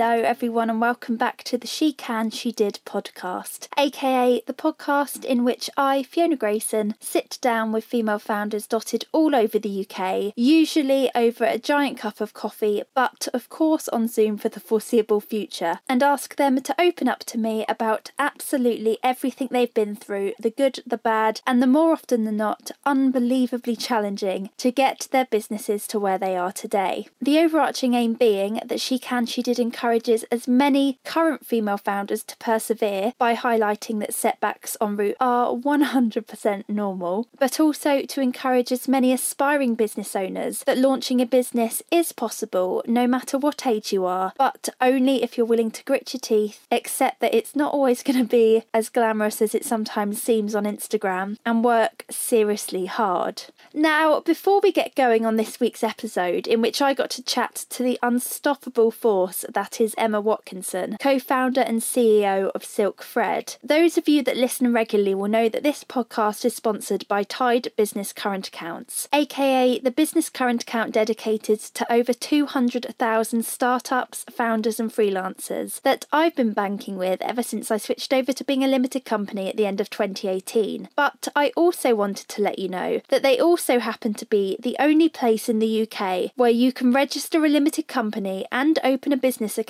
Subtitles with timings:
[0.00, 5.24] Hello, everyone, and welcome back to the She Can, She Did podcast, aka the podcast
[5.24, 10.34] in which I, Fiona Grayson, sit down with female founders dotted all over the UK,
[10.36, 15.20] usually over a giant cup of coffee, but of course on Zoom for the foreseeable
[15.20, 20.32] future, and ask them to open up to me about absolutely everything they've been through
[20.38, 25.26] the good, the bad, and the more often than not, unbelievably challenging to get their
[25.26, 27.08] businesses to where they are today.
[27.20, 32.22] The overarching aim being that She Can, She Did encourages as many current female founders
[32.22, 38.70] to persevere by highlighting that setbacks en route are 100% normal, but also to encourage
[38.70, 43.90] as many aspiring business owners that launching a business is possible no matter what age
[43.90, 47.72] you are, but only if you're willing to grit your teeth, accept that it's not
[47.72, 52.84] always going to be as glamorous as it sometimes seems on Instagram, and work seriously
[52.84, 53.44] hard.
[53.72, 57.64] Now, before we get going on this week's episode, in which I got to chat
[57.70, 63.56] to the unstoppable force that is Emma Watkinson, co founder and CEO of Silk Fred,
[63.62, 67.68] those of you that listen regularly will know that this podcast is sponsored by Tide
[67.76, 74.90] Business Current Accounts, aka the business current account dedicated to over 200,000 startups, founders, and
[74.90, 79.04] freelancers that I've been banking with ever since I switched over to being a limited
[79.04, 80.88] company at the end of 2018.
[80.96, 84.76] But I also wanted to let you know that they also happen to be the
[84.80, 89.16] only place in the UK where you can register a limited company and open a
[89.16, 89.67] business account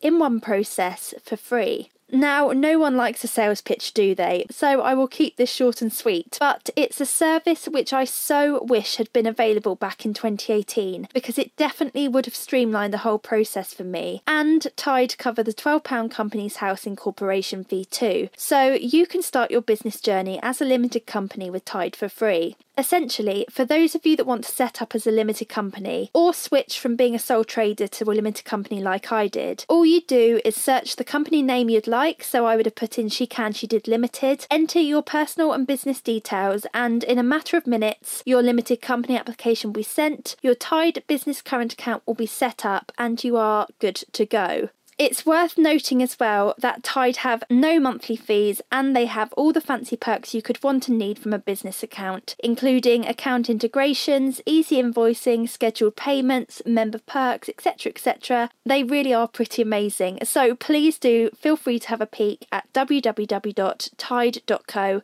[0.00, 1.90] in one process for free.
[2.10, 4.46] Now, no one likes a sales pitch, do they?
[4.50, 6.36] So I will keep this short and sweet.
[6.38, 11.36] But it's a service which I so wish had been available back in 2018 because
[11.36, 14.22] it definitely would have streamlined the whole process for me.
[14.26, 18.28] And Tide cover the £12 Companies House incorporation fee too.
[18.36, 22.56] So you can start your business journey as a limited company with Tide for free.
[22.78, 26.34] Essentially, for those of you that want to set up as a limited company or
[26.34, 30.02] switch from being a sole trader to a limited company like I did, all you
[30.02, 32.22] do is search the company name you'd like.
[32.22, 35.66] So I would have put in She Can, She Did Limited, enter your personal and
[35.66, 40.36] business details, and in a matter of minutes, your limited company application will be sent,
[40.42, 44.68] your Tide business current account will be set up, and you are good to go.
[44.98, 49.52] It's worth noting as well that Tide have no monthly fees and they have all
[49.52, 54.40] the fancy perks you could want and need from a business account, including account integrations,
[54.46, 57.92] easy invoicing, scheduled payments, member perks, etc.
[57.92, 58.48] etc.
[58.64, 60.20] They really are pretty amazing.
[60.24, 63.12] So please do feel free to have a peek at www.tide.co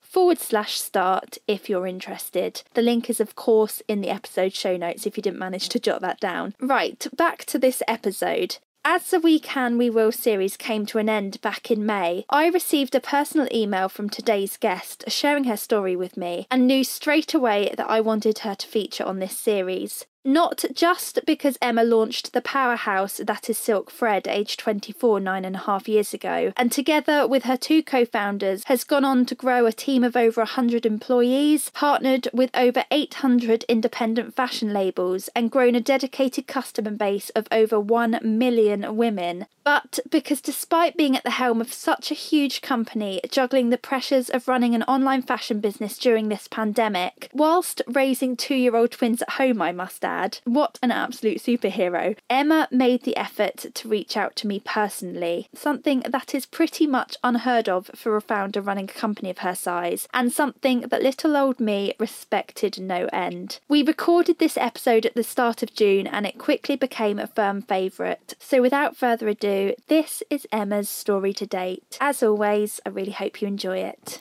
[0.01, 2.63] forward slash start if you're interested.
[2.73, 5.79] The link is, of course, in the episode show notes if you didn't manage to
[5.79, 6.55] jot that down.
[6.61, 8.57] Right, back to this episode.
[8.85, 12.49] As the We Can We Will series came to an end back in May, I
[12.49, 17.33] received a personal email from today's guest sharing her story with me and knew straight
[17.33, 20.05] away that I wanted her to feature on this series.
[20.25, 25.57] Not just because Emma launched the powerhouse that is Silk Fred, aged 24, nine and
[25.57, 29.35] a half years ago, and together with her two co founders has gone on to
[29.35, 35.51] grow a team of over 100 employees, partnered with over 800 independent fashion labels, and
[35.51, 41.25] grown a dedicated customer base of over 1 million women, but because despite being at
[41.25, 45.61] the helm of such a huge company, juggling the pressures of running an online fashion
[45.61, 50.39] business during this pandemic, whilst raising two year old twins at home, I must add.
[50.45, 52.17] What an absolute superhero.
[52.29, 57.17] Emma made the effort to reach out to me personally, something that is pretty much
[57.23, 61.37] unheard of for a founder running a company of her size, and something that little
[61.37, 63.61] old me respected no end.
[63.69, 67.63] We recorded this episode at the start of June and it quickly became a firm
[67.63, 68.35] favourite.
[68.39, 69.52] So without further ado,
[69.89, 71.99] this is Emma's story to date.
[72.01, 74.19] As always, I really hope you enjoy it.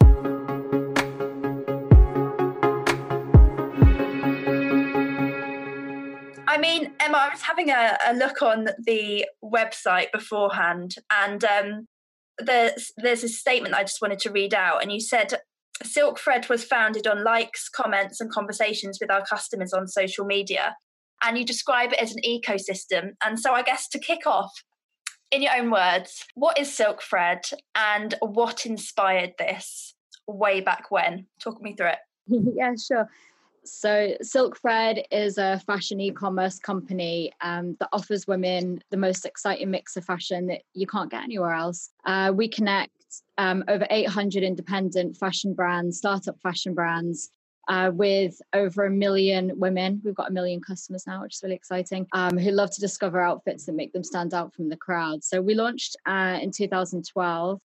[6.47, 11.87] I mean, Emma, I was having a, a look on the website beforehand, and um,
[12.37, 15.33] there's there's a statement I just wanted to read out, and you said
[15.81, 20.75] Silk Fred was founded on likes, comments, and conversations with our customers on social media,
[21.23, 23.11] and you describe it as an ecosystem.
[23.23, 24.51] And so, I guess to kick off,
[25.31, 27.45] in your own words, what is Silk Fred,
[27.75, 29.95] and what inspired this
[30.28, 31.25] way back when?
[31.41, 31.99] Talk me through it.
[32.55, 33.09] yeah, sure.
[33.63, 39.25] So, Silk Fred is a fashion e commerce company um, that offers women the most
[39.25, 41.91] exciting mix of fashion that you can't get anywhere else.
[42.05, 42.91] Uh, we connect
[43.37, 47.29] um, over 800 independent fashion brands, startup fashion brands.
[47.67, 51.55] Uh, with over a million women, we've got a million customers now, which is really
[51.55, 55.23] exciting, um, who love to discover outfits that make them stand out from the crowd.
[55.23, 57.59] So we launched uh, in 2012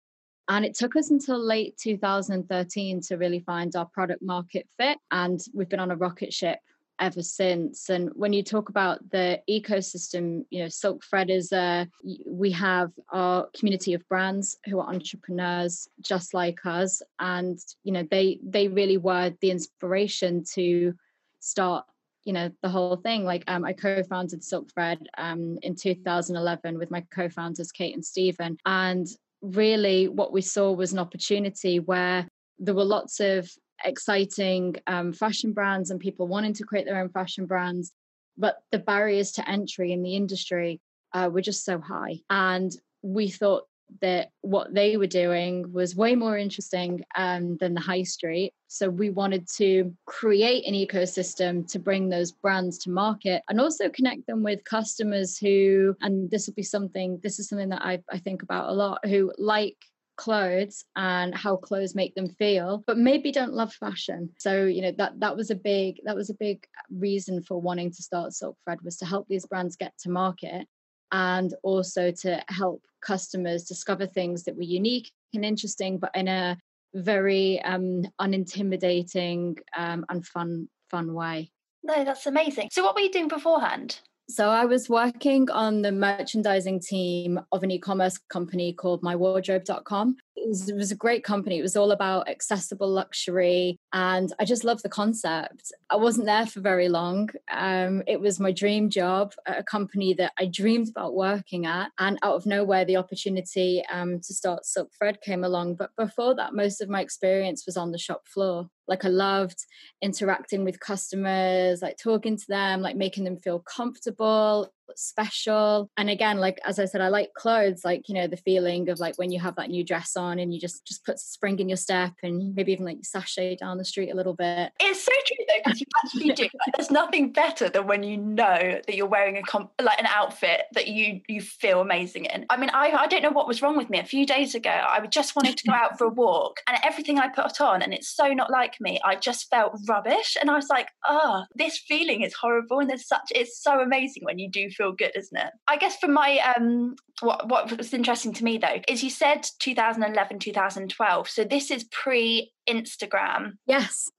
[0.47, 4.97] and it took us until late 2013 to really find our product market fit.
[5.11, 6.59] And we've been on a rocket ship
[6.99, 7.89] ever since.
[7.89, 11.87] And when you talk about the ecosystem, you know, Silk Fred is a,
[12.25, 17.01] we have our community of brands who are entrepreneurs just like us.
[17.19, 20.93] And, you know, they, they really were the inspiration to
[21.39, 21.85] start
[22.23, 26.89] you know the whole thing like um, i co-founded silk fred um, in 2011 with
[26.89, 29.07] my co-founders kate and stephen and
[29.41, 32.27] really what we saw was an opportunity where
[32.57, 33.49] there were lots of
[33.83, 37.91] exciting um, fashion brands and people wanting to create their own fashion brands
[38.37, 40.81] but the barriers to entry in the industry
[41.13, 43.63] uh, were just so high and we thought
[44.01, 48.53] that what they were doing was way more interesting um, than the high street.
[48.67, 53.89] So we wanted to create an ecosystem to bring those brands to market and also
[53.89, 58.01] connect them with customers who, and this will be something, this is something that I,
[58.11, 59.77] I think about a lot, who like
[60.17, 64.91] clothes and how clothes make them feel but maybe don't love fashion so you know
[64.91, 68.57] that that was a big that was a big reason for wanting to start silk
[68.63, 70.67] fred was to help these brands get to market
[71.11, 76.57] and also to help customers discover things that were unique and interesting, but in a
[76.93, 81.51] very um, unintimidating um, and fun fun way.
[81.83, 82.69] No, that's amazing.
[82.71, 83.99] So, what were you doing beforehand?
[84.27, 90.17] So I was working on the merchandising team of an e-commerce company called mywardrobe.com.
[90.45, 91.57] It was, it was a great company.
[91.57, 95.71] It was all about accessible luxury and I just love the concept.
[95.89, 97.29] I wasn't there for very long.
[97.51, 101.91] Um, it was my dream job at a company that I dreamed about working at.
[101.97, 104.91] And out of nowhere, the opportunity um, to start Silk
[105.23, 105.75] came along.
[105.75, 108.69] But before that, most of my experience was on the shop floor.
[108.87, 109.65] Like I loved
[109.99, 115.89] interacting with customers, like talking to them, like making them feel comfortable special.
[115.97, 118.99] And again like as i said i like clothes like you know the feeling of
[118.99, 121.69] like when you have that new dress on and you just just put spring in
[121.69, 124.71] your step and maybe even like sashay down the street a little bit.
[124.79, 128.17] It's so true though because you actually do like, there's nothing better than when you
[128.17, 132.45] know that you're wearing a comp- like an outfit that you you feel amazing in.
[132.49, 133.99] I mean i i don't know what was wrong with me.
[133.99, 137.19] A few days ago i just wanted to go out for a walk and everything
[137.19, 140.37] i put on and it's so not like me i just felt rubbish.
[140.39, 144.23] And i was like oh this feeling is horrible and there's such it's so amazing
[144.23, 145.51] when you do feel good, isn't it?
[145.67, 149.47] I guess for my um what what was interesting to me though is you said
[149.59, 154.09] 2011 2012 so this is pre Instagram yes.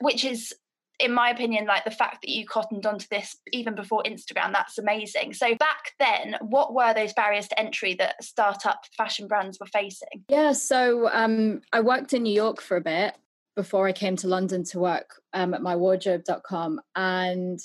[0.00, 0.52] Which is
[1.00, 4.78] in my opinion like the fact that you cottoned onto this even before Instagram that's
[4.78, 5.34] amazing.
[5.34, 10.24] So back then what were those barriers to entry that startup fashion brands were facing?
[10.28, 13.14] Yeah so um I worked in New York for a bit
[13.54, 17.60] before I came to London to work um, at mywardrobe.com and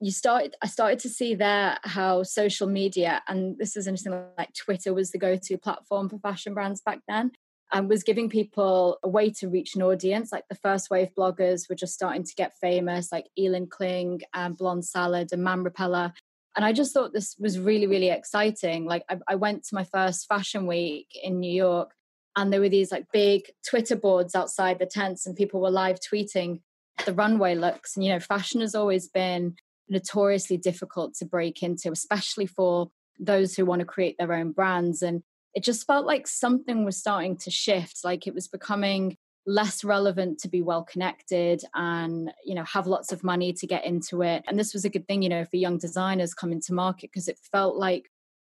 [0.00, 4.52] you started i started to see there how social media and this is interesting like
[4.54, 7.32] twitter was the go-to platform for fashion brands back then
[7.72, 10.32] and was giving people a way to reach an audience.
[10.32, 14.56] Like the first wave bloggers were just starting to get famous like elin kling and
[14.56, 16.12] blonde salad and man repeller
[16.56, 18.86] and i just thought this was really really exciting.
[18.86, 21.92] Like I, I went to my first fashion week in new york
[22.36, 25.98] and there were these like big twitter boards outside the tents and people were live
[26.00, 26.60] tweeting
[27.04, 27.96] the runway looks.
[27.96, 29.56] And you know fashion has always been
[29.88, 35.02] notoriously difficult to break into, especially for those who want to create their own brands.
[35.02, 35.22] And
[35.54, 40.38] it just felt like something was starting to shift, like it was becoming less relevant
[40.38, 44.44] to be well connected and you know have lots of money to get into it.
[44.46, 47.28] And this was a good thing you know for young designers coming to market because
[47.28, 48.10] it felt like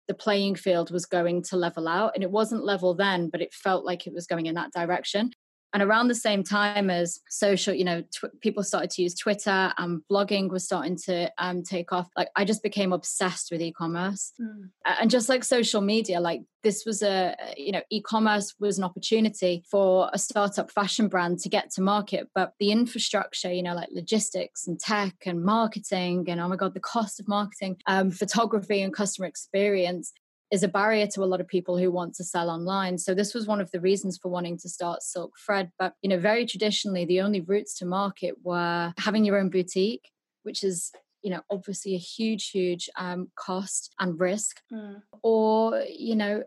[0.07, 2.13] the playing field was going to level out.
[2.15, 5.33] And it wasn't level then but it felt like it was going in that direction
[5.75, 9.73] and around the same time as social, you know, tw- people started to use Twitter
[9.77, 12.09] and blogging was starting to um, take off.
[12.17, 14.71] Like I just became obsessed with e-commerce, mm.
[14.87, 19.65] and just like social media, like this was a, you know, e-commerce was an opportunity
[19.71, 23.89] for a startup fashion brand to get to market, but the infrastructure, you know, like
[23.93, 28.81] logistics and tech and marketing, and oh my god, the cost of marketing, um, photography
[28.81, 30.13] and customer experience
[30.51, 32.99] is a barrier to a lot of people who want to sell online.
[32.99, 35.71] So this was one of the reasons for wanting to start Silk Fred.
[35.79, 40.11] But you know, very traditionally, the only routes to market were having your own boutique,
[40.43, 45.03] which is you know obviously a huge, huge um, cost and risk, mm.
[45.23, 46.45] or you know,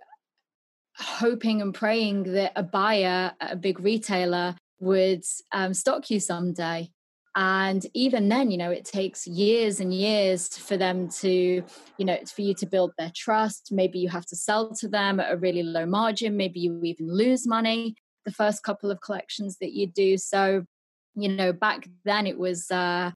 [0.96, 6.92] hoping and praying that a buyer a big retailer would um, stock you someday
[7.38, 11.63] and even then you know it takes years and years for them to
[11.98, 13.70] you know for you to build their trust.
[13.72, 16.36] Maybe you have to sell to them at a really low margin.
[16.36, 20.17] Maybe you even lose money the first couple of collections that you do.
[20.17, 20.65] So
[21.15, 23.12] you know back then it was uh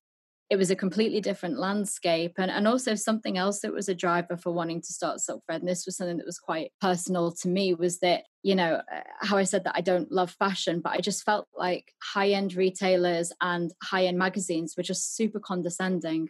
[0.51, 2.33] it was a completely different landscape.
[2.37, 5.67] And, and also something else that was a driver for wanting to start silkfred and
[5.67, 9.37] this was something that was quite personal to me was that you know uh, how
[9.37, 13.71] i said that i don't love fashion but i just felt like high-end retailers and
[13.83, 16.27] high-end magazines were just super condescending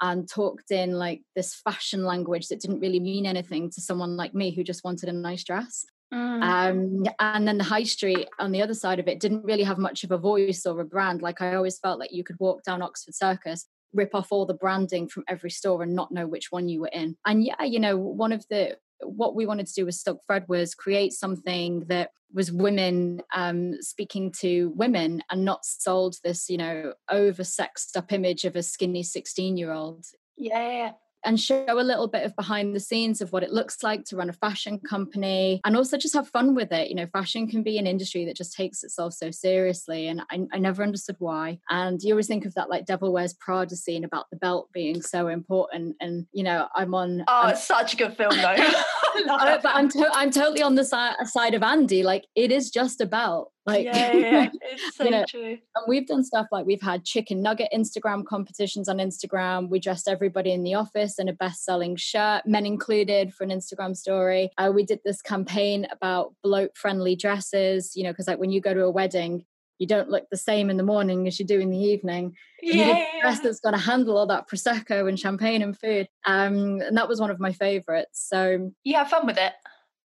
[0.00, 4.34] and talked in like this fashion language that didn't really mean anything to someone like
[4.34, 6.42] me who just wanted a nice dress Mm.
[6.42, 9.78] Um, and then the high street on the other side of it didn't really have
[9.78, 11.22] much of a voice or a brand.
[11.22, 14.54] Like I always felt like you could walk down Oxford Circus, rip off all the
[14.54, 17.16] branding from every store and not know which one you were in.
[17.26, 20.44] And yeah, you know, one of the what we wanted to do with Silk Fred
[20.48, 26.56] was create something that was women um, speaking to women and not sold this, you
[26.56, 30.04] know, over sexed up image of a skinny 16 year old.
[30.36, 30.92] Yeah,
[31.24, 34.16] and show a little bit of behind the scenes of what it looks like to
[34.16, 36.88] run a fashion company and also just have fun with it.
[36.88, 40.08] You know, fashion can be an industry that just takes itself so seriously.
[40.08, 41.58] And I, I never understood why.
[41.70, 45.02] And you always think of that like Devil Wears Prada scene about the belt being
[45.02, 45.96] so important.
[46.00, 47.24] And, you know, I'm on.
[47.28, 48.56] Oh, I'm, it's such a good film, though.
[49.28, 52.02] Uh, but I'm, to- I'm totally on the si- side of Andy.
[52.02, 53.52] Like, it is just a belt.
[53.66, 55.56] Like, yeah, yeah, it's so you know, true.
[55.74, 59.70] And we've done stuff like we've had chicken nugget Instagram competitions on Instagram.
[59.70, 63.96] We dressed everybody in the office in a best-selling shirt, men included, for an Instagram
[63.96, 64.50] story.
[64.58, 67.96] Uh, we did this campaign about bloat-friendly dresses.
[67.96, 69.44] You know, because like when you go to a wedding,
[69.78, 72.36] you don't look the same in the morning as you do in the evening.
[72.62, 76.08] Yeah, you dress that's going to handle all that prosecco and champagne and food.
[76.24, 78.24] Um, and that was one of my favorites.
[78.28, 79.52] So you have fun with it.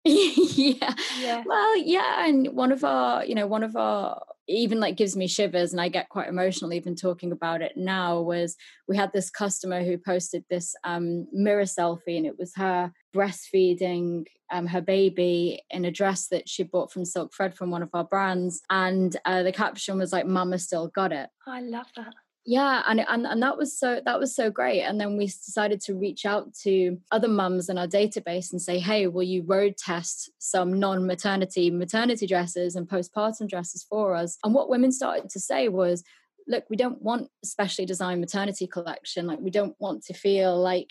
[0.56, 0.94] yeah.
[1.20, 1.42] yeah.
[1.44, 2.26] Well, yeah.
[2.26, 5.80] And one of our, you know, one of our even like gives me shivers and
[5.80, 9.98] I get quite emotional even talking about it now was we had this customer who
[9.98, 15.90] posted this um, mirror selfie and it was her breastfeeding um, her baby in a
[15.90, 18.62] dress that she bought from Silk Fred from one of our brands.
[18.70, 21.28] And uh, the caption was like, Mama still got it.
[21.48, 22.14] I love that
[22.46, 24.82] yeah and, and and that was so that was so great.
[24.82, 28.78] And then we decided to reach out to other mums in our database and say
[28.78, 34.38] hey will you road test some non-maternity maternity dresses and postpartum dresses for us?
[34.44, 36.04] And what women started to say was
[36.48, 39.26] look we don't want a specially designed maternity collection.
[39.26, 40.90] Like we don't want to feel like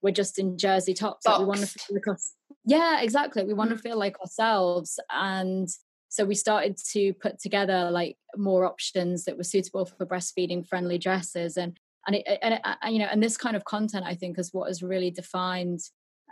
[0.00, 1.26] we're just in jersey tops.
[1.26, 3.44] Like we want to feel like us yeah exactly.
[3.44, 3.80] We want to mm.
[3.80, 4.98] feel like ourselves.
[5.10, 5.68] And
[6.12, 10.98] so we started to put together like more options that were suitable for breastfeeding friendly
[10.98, 14.38] dresses and and it, and, it, you know and this kind of content i think
[14.38, 15.80] is what has really defined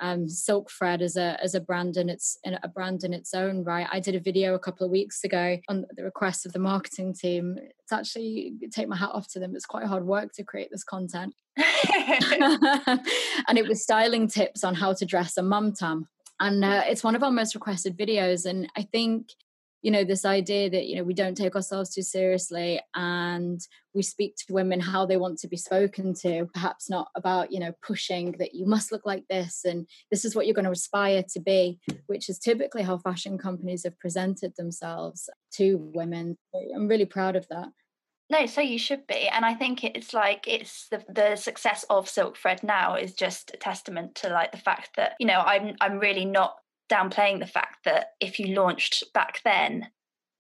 [0.03, 3.65] um, Silk Fred as a as a brand in its a brand in its own
[3.65, 3.87] right.
[3.93, 7.13] I did a video a couple of weeks ago on the request of the marketing
[7.13, 7.59] team.
[7.59, 9.55] It's actually take my hat off to them.
[9.55, 14.95] It's quite hard work to create this content, and it was styling tips on how
[14.95, 16.09] to dress a mum tam.
[16.41, 18.47] And uh, it's one of our most requested videos.
[18.47, 19.29] And I think
[19.83, 23.61] you know this idea that you know we don't take ourselves too seriously and
[23.95, 27.59] we speak to women how they want to be spoken to perhaps not about you
[27.59, 30.71] know pushing that you must look like this and this is what you're going to
[30.71, 36.37] aspire to be which is typically how fashion companies have presented themselves to women.
[36.75, 37.69] I'm really proud of that.
[38.29, 42.09] No so you should be and i think it's like it's the, the success of
[42.09, 45.75] silk fred now is just a testament to like the fact that you know i'm
[45.81, 46.55] i'm really not
[46.91, 49.89] downplaying the fact that if you launched back then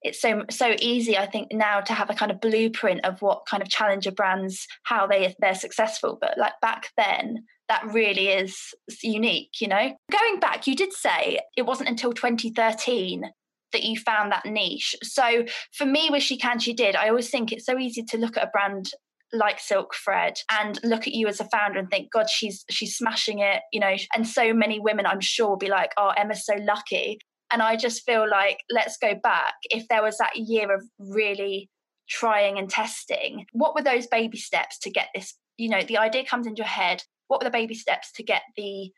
[0.02, 3.46] it's so so easy i think now to have a kind of blueprint of what
[3.46, 6.18] kind of challenger brands how they they're successful.
[6.20, 9.94] But like back then that really is unique you know?
[10.10, 13.24] Going back you did say it wasn't until 2013
[13.72, 14.96] that you found that niche.
[15.02, 18.18] So for me with she can she did i always think it's so easy to
[18.18, 18.90] look at a brand
[19.32, 22.96] like Silk Fred and look at you as a founder and think, God, she's she's
[22.96, 23.94] smashing it, you know.
[24.14, 27.18] And so many women, I'm sure, will be like, Oh, Emma's so lucky.
[27.52, 29.54] And I just feel like let's go back.
[29.64, 31.68] If there was that year of really
[32.08, 35.34] trying and testing, what were those baby steps to get this?
[35.56, 37.02] You know, the idea comes into your head.
[37.28, 38.90] What were the baby steps to get the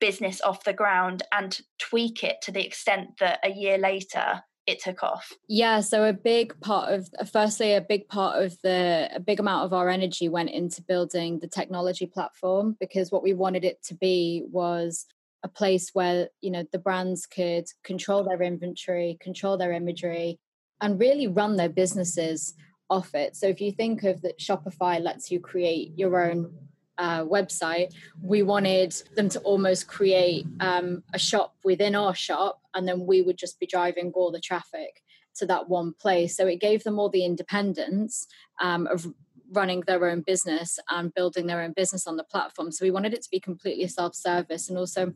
[0.00, 4.80] business off the ground and tweak it to the extent that a year later it
[4.80, 5.32] took off?
[5.48, 9.64] Yeah, so a big part of firstly a big part of the a big amount
[9.64, 13.94] of our energy went into building the technology platform because what we wanted it to
[13.94, 15.06] be was
[15.42, 20.38] a place where, you know, the brands could control their inventory, control their imagery
[20.80, 22.54] and really run their businesses
[22.90, 23.36] off it.
[23.36, 26.52] So if you think of that Shopify lets you create your own
[26.98, 32.86] uh, website, we wanted them to almost create um, a shop within our shop, and
[32.86, 35.02] then we would just be driving all the traffic
[35.36, 36.36] to that one place.
[36.36, 38.26] So it gave them all the independence
[38.60, 39.06] um, of
[39.50, 42.70] running their own business and building their own business on the platform.
[42.70, 45.12] So we wanted it to be completely self-service, and also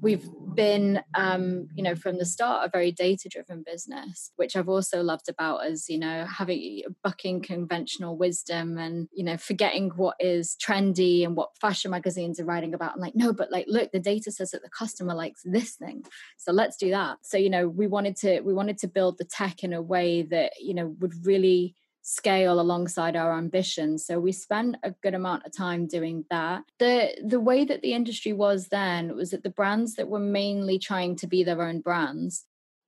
[0.00, 5.02] we've been, um, you know, from the start a very data-driven business, which I've also
[5.02, 5.88] loved about us.
[5.88, 11.56] You know, having bucking conventional wisdom and you know forgetting what is trendy and what
[11.60, 12.94] fashion magazines are writing about.
[12.94, 16.04] I'm like, no, but like, look, the data says that the customer likes this thing,
[16.36, 17.18] so let's do that.
[17.22, 20.22] So you know, we wanted to we wanted to build the tech in a way
[20.22, 21.74] that you know would really
[22.08, 24.06] scale alongside our ambitions.
[24.06, 26.62] So we spent a good amount of time doing that.
[26.78, 30.78] The the way that the industry was then was that the brands that were mainly
[30.78, 32.44] trying to be their own brands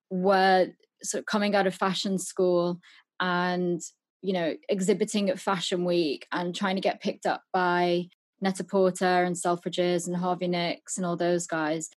[0.08, 0.68] were
[1.02, 2.78] sort of coming out of fashion school
[3.18, 3.80] and
[4.22, 8.04] you know exhibiting at fashion week and trying to get picked up by
[8.40, 11.90] Net-a-Porter and Selfridges and Harvey Nicks and all those guys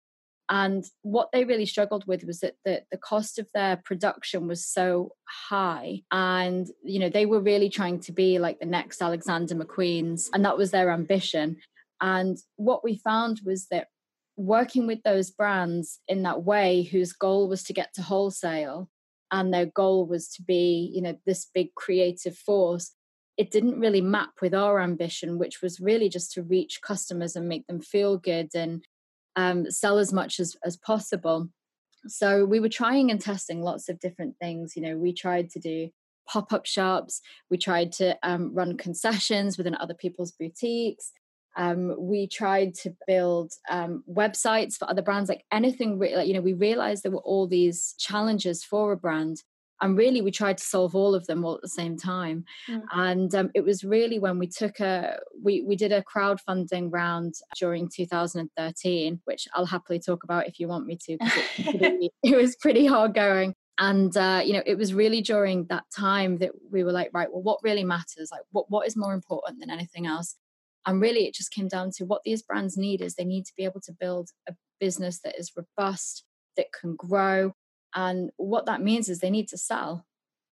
[0.50, 4.64] and what they really struggled with was that the, the cost of their production was
[4.64, 6.02] so high.
[6.10, 10.44] And, you know, they were really trying to be like the next Alexander McQueen's, and
[10.44, 11.58] that was their ambition.
[12.00, 13.88] And what we found was that
[14.36, 18.88] working with those brands in that way, whose goal was to get to wholesale
[19.30, 22.92] and their goal was to be, you know, this big creative force,
[23.36, 27.48] it didn't really map with our ambition, which was really just to reach customers and
[27.48, 28.84] make them feel good and
[29.38, 31.48] um, sell as much as, as possible.
[32.06, 34.74] So we were trying and testing lots of different things.
[34.74, 35.90] You know, we tried to do
[36.28, 41.12] pop up shops, we tried to um, run concessions within other people's boutiques.
[41.56, 45.98] Um, we tried to build um, websites for other brands, like anything.
[45.98, 49.42] Re- like, you know, we realized there were all these challenges for a brand,
[49.80, 52.44] and really we tried to solve all of them all at the same time.
[52.68, 52.82] Mm.
[52.92, 57.34] and um, it was really when we took a we we did a crowdfunding round
[57.58, 62.56] during 2013 which i'll happily talk about if you want me to it, it, was
[62.56, 63.54] pretty hard going.
[63.80, 67.28] And uh, you know it was really during that time that we were like right
[67.30, 68.30] well what really matters?
[68.32, 70.36] Like what, what is more important than anything else?
[70.86, 73.52] And really it just came down to what these brands need is they need to
[73.56, 76.24] be able to build a business that is robust
[76.56, 77.52] that can grow
[77.94, 80.04] and what that means is they need to sell.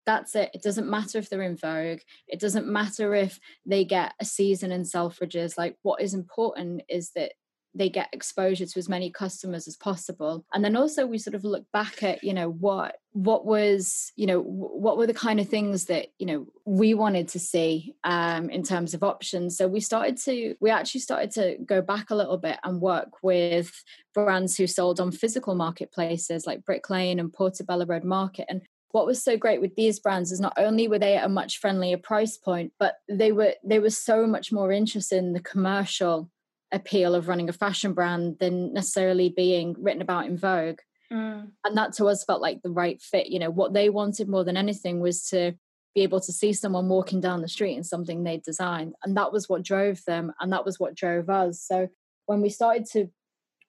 [0.05, 0.51] That's it.
[0.53, 1.99] It doesn't matter if they're in Vogue.
[2.27, 5.57] It doesn't matter if they get a season in Selfridges.
[5.57, 7.33] Like, what is important is that
[7.75, 10.45] they get exposure to as many customers as possible.
[10.53, 14.25] And then also we sort of look back at you know what what was you
[14.25, 18.49] know what were the kind of things that you know we wanted to see um,
[18.49, 19.57] in terms of options.
[19.57, 23.23] So we started to we actually started to go back a little bit and work
[23.23, 23.71] with
[24.13, 28.45] brands who sold on physical marketplaces like brick lane and portobello road market.
[28.49, 28.61] And
[28.93, 31.57] what was so great with these brands is not only were they at a much
[31.57, 36.29] friendlier price point but they were they were so much more interested in the commercial
[36.73, 40.79] appeal of running a fashion brand than necessarily being written about in Vogue.
[41.11, 41.51] Mm.
[41.63, 43.27] And that to us felt like the right fit.
[43.27, 45.53] You know, what they wanted more than anything was to
[45.93, 48.95] be able to see someone walking down the street in something they designed.
[49.03, 50.33] And that was what drove them.
[50.39, 51.61] And that was what drove us.
[51.61, 51.87] So
[52.25, 53.09] when we started to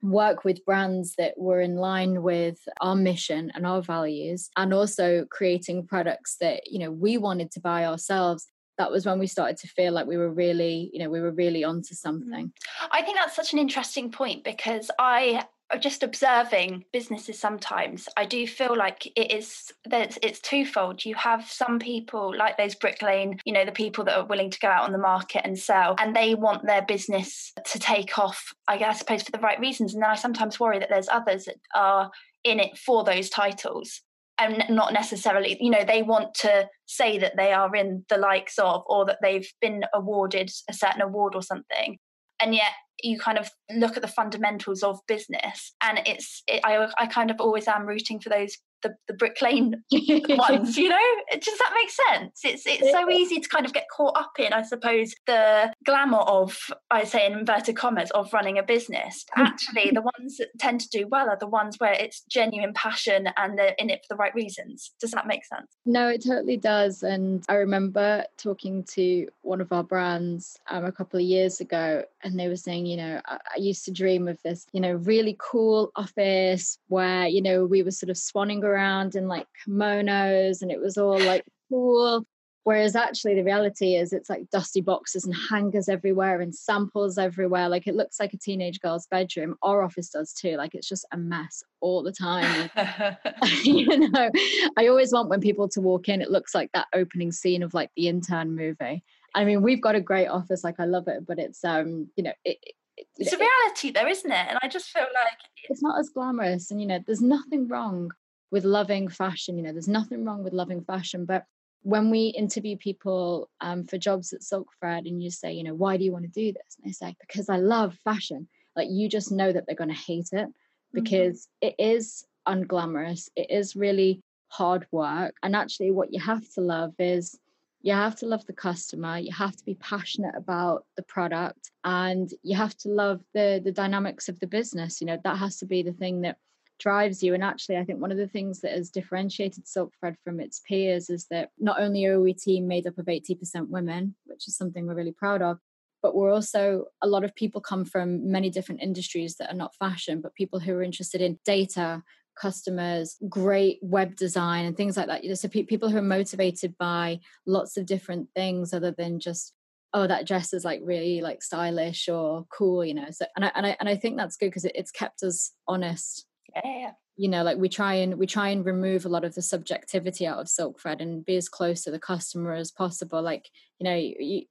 [0.05, 5.25] work with brands that were in line with our mission and our values and also
[5.31, 8.47] creating products that you know we wanted to buy ourselves
[8.79, 11.33] that was when we started to feel like we were really you know we were
[11.33, 11.99] really onto mm.
[11.99, 12.53] something.
[12.91, 15.45] I think that's such an interesting point because i
[15.81, 21.05] just observing businesses sometimes i do feel like it is that it's twofold.
[21.05, 24.51] You have some people like those brick lane you know the people that are willing
[24.51, 28.19] to go out on the market and sell and they want their business to take
[28.19, 29.95] off i guess suppose for the right reasons.
[29.95, 32.11] And then i sometimes worry that there's others that are
[32.45, 34.03] in it for those titles
[34.39, 38.59] and not necessarily you know they want to say that they are in the likes
[38.59, 41.99] of or that they've been awarded a certain award or something.
[42.41, 46.89] And yet you kind of look at the fundamentals of business and it's it, I,
[46.99, 50.99] I kind of always am rooting for those the, the brick lane ones you know?
[51.33, 52.41] Does that make sense?
[52.45, 56.19] It's it's so easy to kind of get caught up in i suppose the glamour
[56.19, 59.25] of i say in inverted commas of running a business.
[59.37, 63.29] Actually the ones that tend to do well are the ones where it's genuine passion
[63.37, 64.93] and they're in it for the right reasons.
[65.01, 65.67] Does that make sense?
[65.85, 70.93] No it totally does and i remember talking to one of our brands um, a
[70.93, 74.29] couple of years ago and they were saying you know I, I used to dream
[74.29, 78.63] of this you know really cool office where you know we were sort of swanning
[78.63, 82.27] around around in like kimonos and it was all like cool.
[82.65, 87.69] Whereas actually, the reality is it's like dusty boxes and hangers everywhere and samples everywhere.
[87.69, 89.57] Like it looks like a teenage girl's bedroom.
[89.63, 90.57] Our office does too.
[90.57, 92.71] Like it's just a mess all the time.
[93.65, 94.31] you know,
[94.79, 97.75] I always want when people to walk in, it looks like that opening scene of
[97.75, 99.05] like the intern movie.
[99.35, 100.65] I mean, we've got a great office.
[100.65, 102.75] Like I love it, but it's um, you know, it, it
[103.19, 106.71] it's a reality though isn't it and i just feel like it's not as glamorous
[106.71, 108.13] and you know there's nothing wrong
[108.51, 109.57] with loving fashion.
[109.57, 111.45] You know, there's nothing wrong with loving fashion, but
[111.83, 115.75] when we interview people um, for jobs at Silk Fred and you say, you know,
[115.75, 116.77] why do you want to do this?
[116.77, 118.49] And they say, because I love fashion.
[118.75, 121.03] Like you just know that they're going to hate it mm-hmm.
[121.03, 121.69] because mm-hmm.
[121.69, 123.29] it is unglamorous.
[123.37, 125.37] It is really hard work.
[125.43, 127.39] And actually, what you have to love is
[127.83, 132.33] you have to love the customer you have to be passionate about the product and
[132.43, 135.67] you have to love the the dynamics of the business you know that has to
[135.67, 136.39] be the thing that
[136.79, 137.35] drives you.
[137.35, 140.61] And actually, I think one of the things that has differentiated Silk Fred from its
[140.61, 144.49] peers is that not only are we a team made up of 80% women, which
[144.49, 145.59] is something we're really proud of,
[146.03, 149.75] but we're also a lot of people come from many different industries that are not
[149.77, 152.03] fashion, but people who are interested in data,
[152.39, 155.23] customers, great web design, and things like that.
[155.23, 159.19] You know, so pe- people who are motivated by lots of different things other than
[159.19, 159.55] just
[159.95, 163.53] oh that dress is like really like stylish or cool you know so and i
[163.55, 166.27] and i, and I think that's good because it, it's kept us honest
[166.63, 169.43] yeah you know like we try and we try and remove a lot of the
[169.43, 173.23] subjectivity out of silk fred and be as close to the customer as possible.
[173.23, 174.43] Like you know you,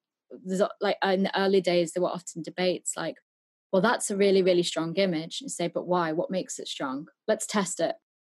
[0.45, 3.15] there's like in the early days there were often debates like
[3.71, 6.11] well that's a really really strong image and say but why?
[6.11, 7.07] What makes it strong?
[7.27, 7.95] Let's test it.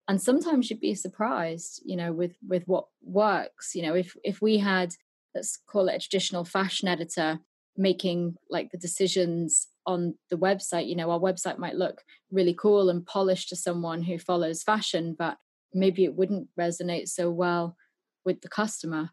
[0.08, 3.74] And sometimes you'd be surprised you know with with what works.
[3.74, 4.94] You know if if we had
[5.34, 7.40] let's call it a traditional fashion editor
[7.76, 12.90] making like the decisions on the website you know our website might look really cool
[12.90, 15.36] and polished to someone who follows fashion but
[15.72, 17.76] maybe it wouldn't resonate so well
[18.24, 19.10] with the customer.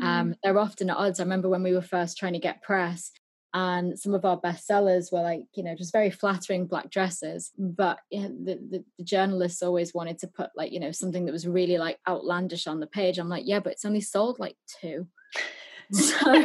[0.00, 0.04] Mm.
[0.04, 1.20] um, they're often at odds.
[1.20, 3.12] I remember when we were first trying to get press
[3.54, 7.52] and some of our best sellers were like you know just very flattering black dresses
[7.56, 11.46] but the, the, the, journalists always wanted to put like you know something that was
[11.46, 13.18] really like outlandish on the page.
[13.18, 15.06] I'm like yeah but it's only sold like two.
[15.92, 16.44] So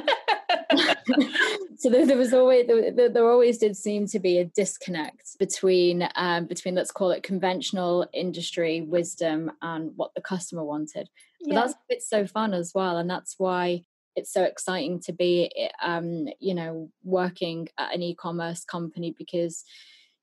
[1.77, 6.07] so there, there, was always there, there, always did seem to be a disconnect between
[6.15, 11.09] um, between let's call it conventional industry wisdom and what the customer wanted.
[11.41, 11.55] Yeah.
[11.55, 13.83] But that's it's so fun as well, and that's why
[14.15, 19.63] it's so exciting to be um, you know working at an e-commerce company because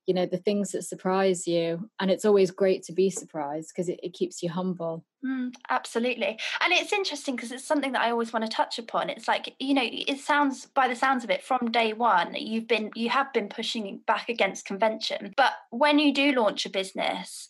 [0.08, 3.90] you know the things that surprise you and it's always great to be surprised because
[3.90, 5.04] it, it, keeps you humble.
[5.24, 6.38] Mm, absolutely.
[6.64, 9.10] And it's interesting because it's something that i always want to touch upon.
[9.10, 12.66] It's like you know it sounds by the sounds of it from day one you've
[12.66, 15.34] been you have been pushing back against convention.
[15.36, 17.46] But when you do launch a business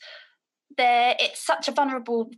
[0.76, 2.30] there it's such a vulnerable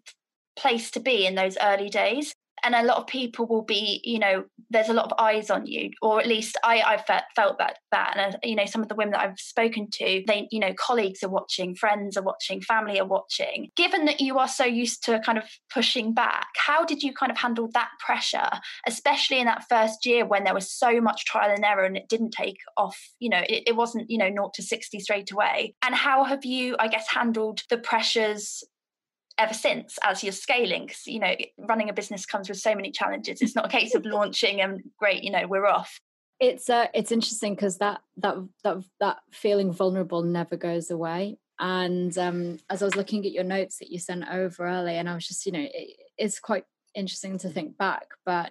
[0.56, 4.18] place to be in those early days and a lot of people will be you
[4.18, 7.58] know there's a lot of eyes on you or at least i i felt, felt
[7.58, 10.48] that that and uh, you know some of the women that i've spoken to they
[10.50, 13.70] you know colleagues are watching friends are watching family are watching.
[13.76, 17.32] Given that you are so used to kind of pushing back how did you kind
[17.32, 18.50] of handle that pressure
[18.86, 22.08] especially in that first year when there was so much trial and error and it
[22.08, 25.74] didn't take off you know it, it wasn't you know 0 to 60 straight away?
[25.82, 28.62] And how have you i guess handled the pressures
[29.40, 32.90] ever since as you're scaling because you know running a business comes with so many
[32.90, 33.40] challenges.
[33.40, 35.98] It's not a case of launching and great you know we're off.
[36.38, 41.38] It's uh it's interesting because that that that that feeling vulnerable never goes away.
[41.58, 45.10] And um as i was looking at your notes that you sent over early and
[45.10, 48.50] i was just you know it, it's quite interesting to think back but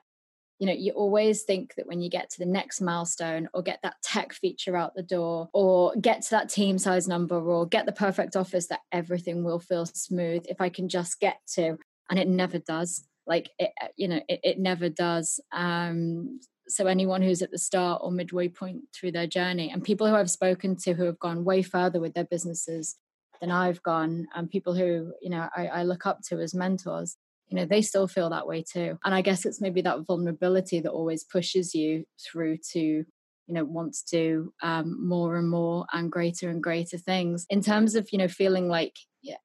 [0.60, 3.80] you know you always think that when you get to the next milestone or get
[3.82, 7.86] that tech feature out the door or get to that team size number or get
[7.86, 11.78] the perfect office that everything will feel smooth if i can just get to
[12.10, 13.08] and it never does.
[13.26, 15.40] Like it, uh, you know it, it never does.
[15.52, 20.08] Um so anyone who's at the start or midway point through their journey and people
[20.08, 22.96] who i've spoken to who have gone way further with their businesses
[23.42, 27.18] than i've gone and people who you know I, I look up to as mentors
[27.50, 28.98] you know they still feel that way too.
[29.04, 33.66] And i guess it's maybe that vulnerability that always pushes you through to you know
[33.66, 37.46] want to do um, more and more and greater and greater things.
[37.50, 38.96] In terms of you know feeling like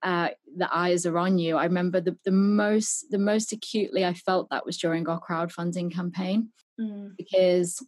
[0.02, 4.14] uh, the eyes are on you i remember the, the most the most acutely i
[4.14, 6.50] felt that was during our crowdfunding campaign.
[6.80, 7.12] Mm.
[7.16, 7.84] because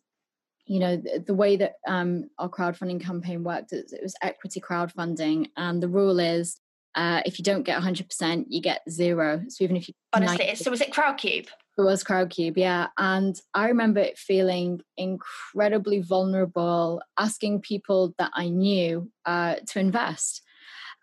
[0.67, 4.61] you know the, the way that um, our crowdfunding campaign worked it, it was equity
[4.61, 6.61] crowdfunding and the rule is
[6.97, 9.43] uh, if you don't get 100%, you get zero.
[9.49, 11.47] So even if you honestly, so was it Crowdcube?
[11.79, 12.87] It was Crowdcube, yeah.
[12.97, 20.41] And I remember it feeling incredibly vulnerable, asking people that I knew uh, to invest.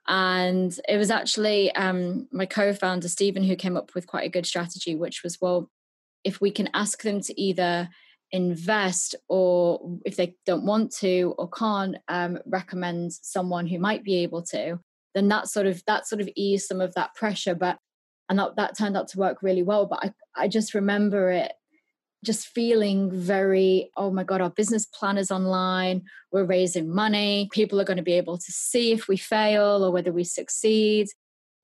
[0.08, 4.32] And it was actually um, my co founder, Stephen, who came up with quite a
[4.32, 5.70] good strategy, which was well,
[6.24, 7.88] if we can ask them to either
[8.32, 14.24] invest or if they don't want to or can't um, recommend someone who might be
[14.24, 14.80] able to
[15.14, 17.78] then that sort of that sort of eased some of that pressure but
[18.30, 19.86] and that, that turned out to work really well.
[19.86, 21.54] But I, I just remember it
[22.24, 27.82] just feeling very oh my god our business plan is online we're raising money people
[27.82, 31.08] are going to be able to see if we fail or whether we succeed.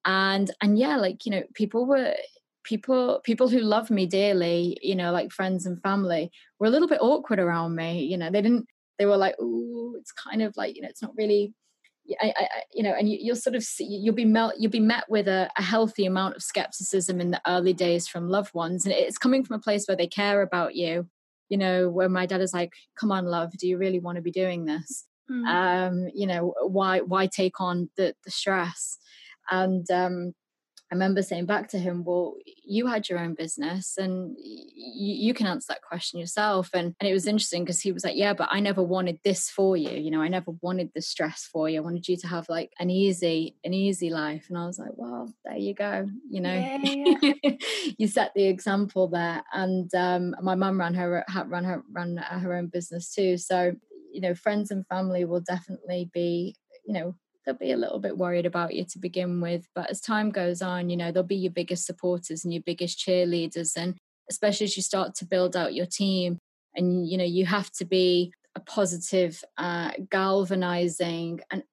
[0.06, 2.14] And and yeah like you know people were
[2.64, 6.88] people people who love me dearly you know like friends and family were a little
[6.88, 10.56] bit awkward around me you know they didn't they were like oh it's kind of
[10.58, 11.54] like you know it's not really
[12.22, 14.80] I, I, you know, and you, will sort of see, you'll be met, you'll be
[14.80, 18.86] met with a, a, healthy amount of skepticism in the early days from loved ones,
[18.86, 21.08] and it's coming from a place where they care about you.
[21.50, 24.22] You know, where my dad is like, "Come on, love, do you really want to
[24.22, 25.06] be doing this?
[25.32, 25.48] Mm.
[25.48, 28.98] Um, you know, why why take on the the stress?"
[29.52, 30.34] And um,
[30.92, 35.34] I remember saying back to him, Well, you had your own business and you, you
[35.36, 36.70] can answer that question yourself.
[36.74, 39.50] And, and it was interesting because he was like, Yeah, but I never wanted this
[39.50, 39.92] for you.
[39.92, 41.78] You know, I never wanted the stress for you.
[41.78, 44.48] I wanted you to have like an easy, an easy life.
[44.50, 46.08] And I was like, Well, there you go.
[46.28, 47.52] You know, yeah, yeah.
[47.98, 49.44] you set the example there.
[49.54, 53.38] And um, my mum ran her, ran her, ran her own business too.
[53.38, 53.74] So,
[54.12, 57.16] you know, friends and family will definitely be, you know,
[57.50, 59.68] they'll be a little bit worried about you to begin with.
[59.74, 63.00] But as time goes on, you know, they'll be your biggest supporters and your biggest
[63.00, 63.76] cheerleaders.
[63.76, 63.98] And
[64.30, 66.38] especially as you start to build out your team,
[66.76, 71.64] and you know, you have to be a positive, uh, galvanizing, and,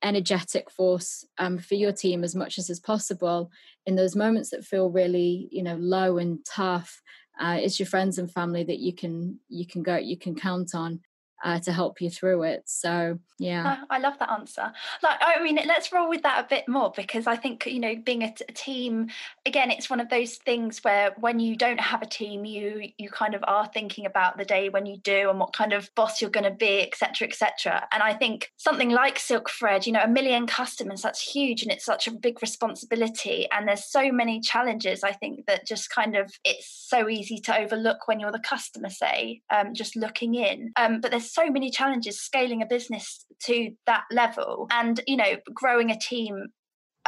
[0.00, 3.50] energetic force um, for your team as much as is possible
[3.84, 7.02] in those moments that feel really, you know, low and tough.
[7.40, 10.74] Uh, it's your friends and family that you can you can go you can count
[10.74, 11.00] on
[11.44, 12.62] uh, to help you through it.
[12.66, 14.72] So yeah, I, I, love that answer.
[15.02, 17.94] Like, I mean, let's roll with that a bit more because I think you know,
[17.94, 19.08] being a, t- a team,
[19.46, 23.08] again, it's one of those things where when you don't have a team, you you
[23.10, 26.20] kind of are thinking about the day when you do and what kind of boss
[26.20, 27.86] you're going to be, etc., etc.
[27.92, 31.70] And I think something like Silk Fred, you know, a million customers, that's huge, and
[31.70, 33.46] it's such a big responsibility.
[33.52, 35.04] And there's so many challenges.
[35.04, 38.90] I think that just kind of it's so easy to overlook when you're the customer,
[38.90, 40.72] say, um, just looking in.
[40.76, 44.66] Um, but there's so many challenges scaling a business to that level.
[44.70, 46.48] And you know growing a team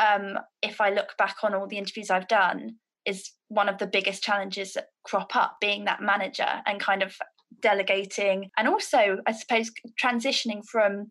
[0.00, 3.86] um, if i look back on all the interviews i've done is one of the
[3.86, 7.16] biggest challenges that crop up being that manager and kind of
[7.60, 9.70] delegating and also i suppose
[10.02, 11.06] transitioning from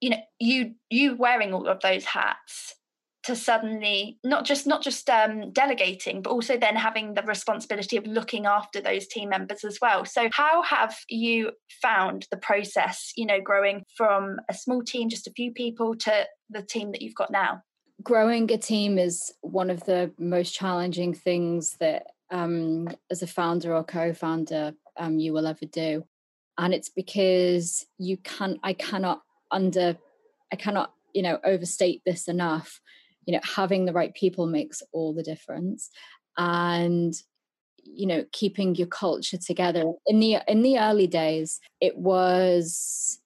[0.00, 2.74] you know you you wearing all of those hats
[3.28, 8.06] to suddenly not just not just um, delegating but also then having the responsibility of
[8.06, 10.06] looking after those team members as well.
[10.06, 11.50] So how have you
[11.82, 16.26] found the process you know growing from a small team just a few people to
[16.48, 17.60] the team that you've got now?
[18.02, 23.74] Growing a team is one of the most challenging things that um, as a founder
[23.74, 26.04] or co-founder um, you will ever do.
[26.56, 29.98] And it's because you can i cannot under
[30.50, 32.80] i cannot you know overstate this enough
[33.28, 35.90] you know having the right people makes all the difference.
[36.38, 37.14] And
[37.84, 39.84] you know keeping your culture together.
[40.06, 43.20] In the in the early days it was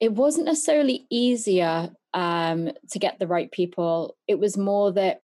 [0.00, 4.16] it wasn't necessarily easier um, to get the right people.
[4.26, 5.20] It was more that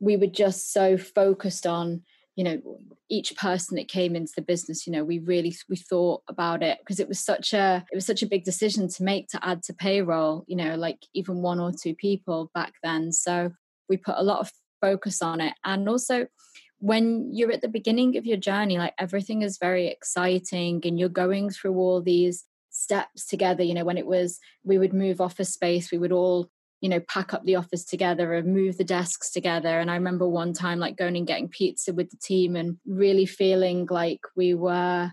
[0.00, 2.02] we were just so focused on
[2.38, 2.62] you know
[3.10, 6.78] each person that came into the business you know we really we thought about it
[6.78, 9.60] because it was such a it was such a big decision to make to add
[9.60, 13.12] to payroll you know like even one or two people back then.
[13.12, 13.50] So
[13.88, 15.54] we put a lot of focus on it.
[15.64, 16.26] And also
[16.78, 21.08] when you're at the beginning of your journey like everything is very exciting and you're
[21.08, 23.64] going through all these steps together.
[23.64, 26.48] You know when it was we would move office space we would all
[26.80, 29.80] you know pack up the office together and move the desks together.
[29.80, 33.26] And i remember one time like going and getting pizza with the team and really
[33.26, 35.12] feeling like we were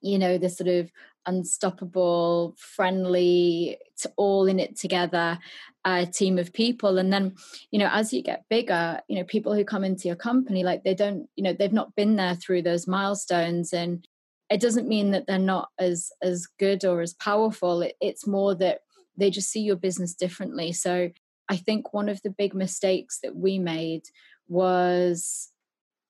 [0.00, 0.90] you know this sort of
[1.26, 3.78] unstoppable friendly
[4.16, 5.38] all in it together
[5.86, 6.98] a team of people.
[6.98, 7.34] And then
[7.70, 10.84] you know as you get bigger you know people who come into your company like
[10.84, 13.72] they don't you know they've not been there through those milestones.
[13.72, 14.06] And
[14.50, 17.82] it doesn't mean that they're not as as good or as powerful.
[17.82, 18.80] It, it's more that
[19.16, 20.72] they just see your business differently.
[20.72, 21.10] So
[21.48, 24.02] i think one of the big mistakes that we made
[24.48, 25.50] was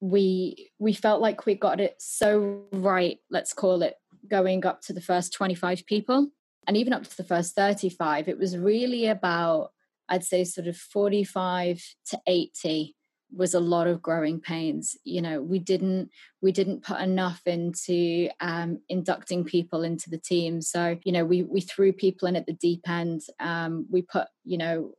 [0.01, 3.95] we we felt like we got it so right let's call it
[4.29, 6.29] going up to the first 25 people
[6.67, 9.71] and even up to the first 35 it was really about
[10.09, 12.95] i'd say sort of 45 to 80
[13.32, 16.10] was a lot of growing pains you know we didn't
[16.44, 20.60] we didn't put enough into um, inducting people into the team.
[20.60, 24.26] So you know we we threw people in at the deep end um, we put
[24.44, 24.92] you know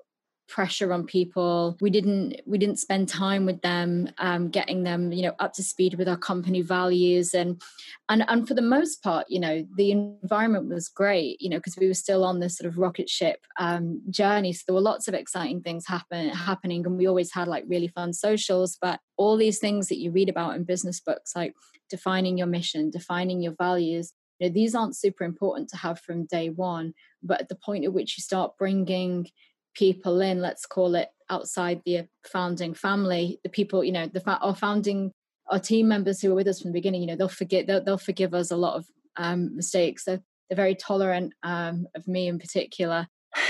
[0.47, 1.77] pressure on people.
[1.81, 5.63] We didn't we didn't spend time with them um, getting them you know up to
[5.63, 7.34] speed with our company values.
[7.34, 7.62] And
[8.10, 11.77] and and for the most part you know the environment was great you know because
[11.77, 14.53] we were still on this sort of rocket ship um, journey.
[14.53, 17.88] So there were lots of exciting things happen happening and we always had like really
[17.88, 18.77] fun socials.
[18.79, 21.53] But all these things that you read about in business books like
[21.89, 26.25] defining your mission defining your values you know, these aren't super important to have from
[26.25, 26.93] day one.
[27.23, 29.27] But at the point at which you start bringing
[29.75, 34.55] people in let's call it outside the founding family the people you know the our
[34.55, 35.11] founding
[35.51, 37.83] our team members who were with us from the beginning you know they'll forget they'll,
[37.83, 38.85] they'll forgive us a lot of
[39.17, 40.03] um, mistakes.
[40.03, 43.07] They're, they're very tolerant um, of me in particular.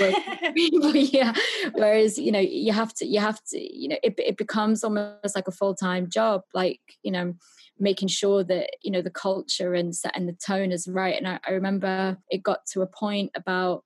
[0.94, 1.32] Yeah
[1.74, 5.36] whereas you know you have to you have to you know it, it becomes almost
[5.36, 7.34] like a full-time job like you know
[7.78, 11.16] making sure that you know the culture and setting the tone is right.
[11.16, 13.84] And I, I remember it got to a point about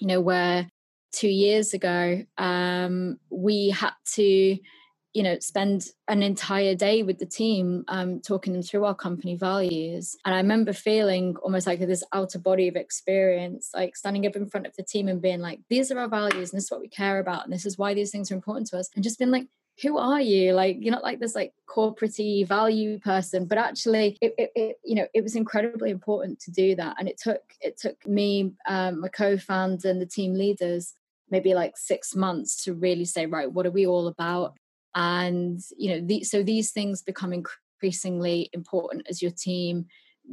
[0.00, 0.70] you know where
[1.14, 4.58] two years ago um we had to
[5.14, 9.36] you know spend an entire day with the team um, talking them through our company
[9.36, 10.16] values.
[10.24, 14.48] And i remember feeling almost like this outer body of experience like standing up in
[14.48, 16.80] front of the team and being like these are our values and this is what
[16.80, 19.18] we care about and this is why these things are important to us and just
[19.18, 19.46] being like
[19.82, 20.52] who are you?
[20.52, 22.14] Like you're not like this like corporate
[22.46, 26.76] value person but actually it, it, it, you know it was incredibly important to do
[26.76, 26.96] that.
[26.98, 30.94] And it took it took me um, my co-founder and the team leaders
[31.30, 34.54] maybe like six months to really say right what are we all about
[34.94, 39.86] and you know the, so these things become increasingly important as your team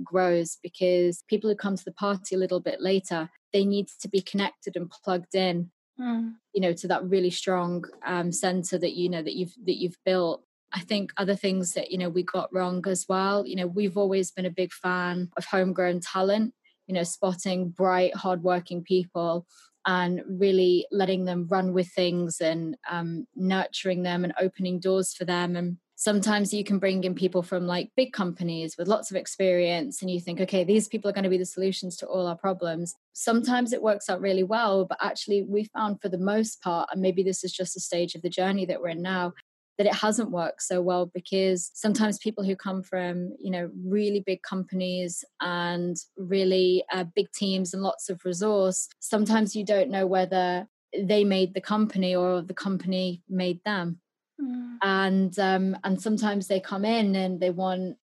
[0.03, 4.07] grows because people who come to the party a little bit later they need to
[4.07, 6.31] be connected and plugged in mm.
[6.53, 9.97] you know to that really strong um, center that you know that you've that you've
[10.05, 13.45] built I think other things that you know we got wrong as well.
[13.45, 16.53] You know, we've always been a big fan of homegrown talent.
[16.87, 19.45] You know, spotting bright, hardworking people
[19.85, 25.25] and really letting them run with things and um, nurturing them and opening doors for
[25.25, 25.55] them.
[25.55, 30.01] And sometimes you can bring in people from like big companies with lots of experience
[30.01, 32.35] and you think okay these people are going to be the solutions to all our
[32.35, 32.95] problems.
[33.13, 37.03] Sometimes it works out really well but actually we found for the most part and
[37.03, 39.33] maybe this is just a stage of the journey that we're in now
[39.77, 44.21] that it hasn't worked so well because sometimes people who come from you know really
[44.25, 50.05] big companies and really uh, big teams and lots of resource sometimes you don't know
[50.05, 53.99] whether they made the company or the company made them
[54.41, 54.75] mm.
[54.81, 57.95] and um and sometimes they come in and they want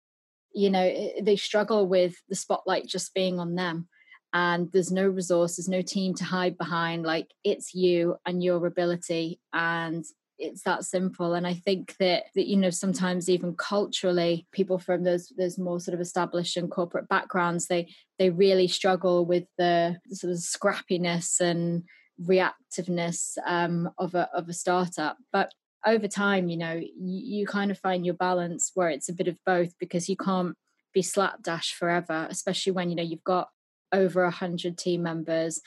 [0.54, 3.88] you know they struggle with the spotlight just being on them
[4.32, 8.66] and there's no resources there's no team to hide behind like it's you and your
[8.66, 10.04] ability and
[10.38, 11.34] it's that simple.
[11.34, 15.80] And i think that that you know sometimes even culturally people from those those more
[15.80, 21.40] sort of established and corporate backgrounds they they really struggle with the sort of scrappiness
[21.40, 21.84] and
[22.20, 25.16] reactiveness um, of a of a startup.
[25.32, 25.52] But
[25.86, 29.28] over time you know you, you kind of find your balance where it's a bit
[29.28, 30.56] of both because you can't
[30.92, 33.48] be slapdash forever especially when you know you've got
[33.92, 35.60] over a hundred team members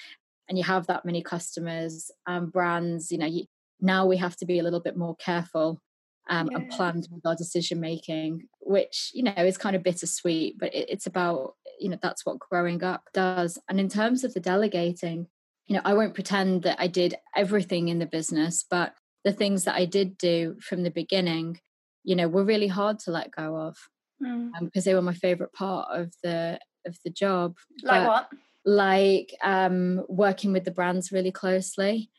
[0.50, 3.46] and you have that many customers and brands you know you,
[3.82, 5.82] now we have to be a little bit more careful
[6.30, 6.58] um, yeah.
[6.58, 10.90] and planned with our decision making, which you know is kind of bittersweet, but it,
[10.90, 13.58] it's about you know that's what growing up does.
[13.70, 15.28] And in terms of the delegating,
[15.68, 19.66] you know, I won't pretend that I did everything in the business, but the things
[19.66, 21.60] that I did do from the beginning,
[22.04, 23.78] you know, were really hard to let go of
[24.20, 24.52] because mm.
[24.60, 27.56] um, they were my favorite part of the of the job.
[27.84, 28.30] Like but, what?
[28.64, 32.10] Like um, working with the brands really closely.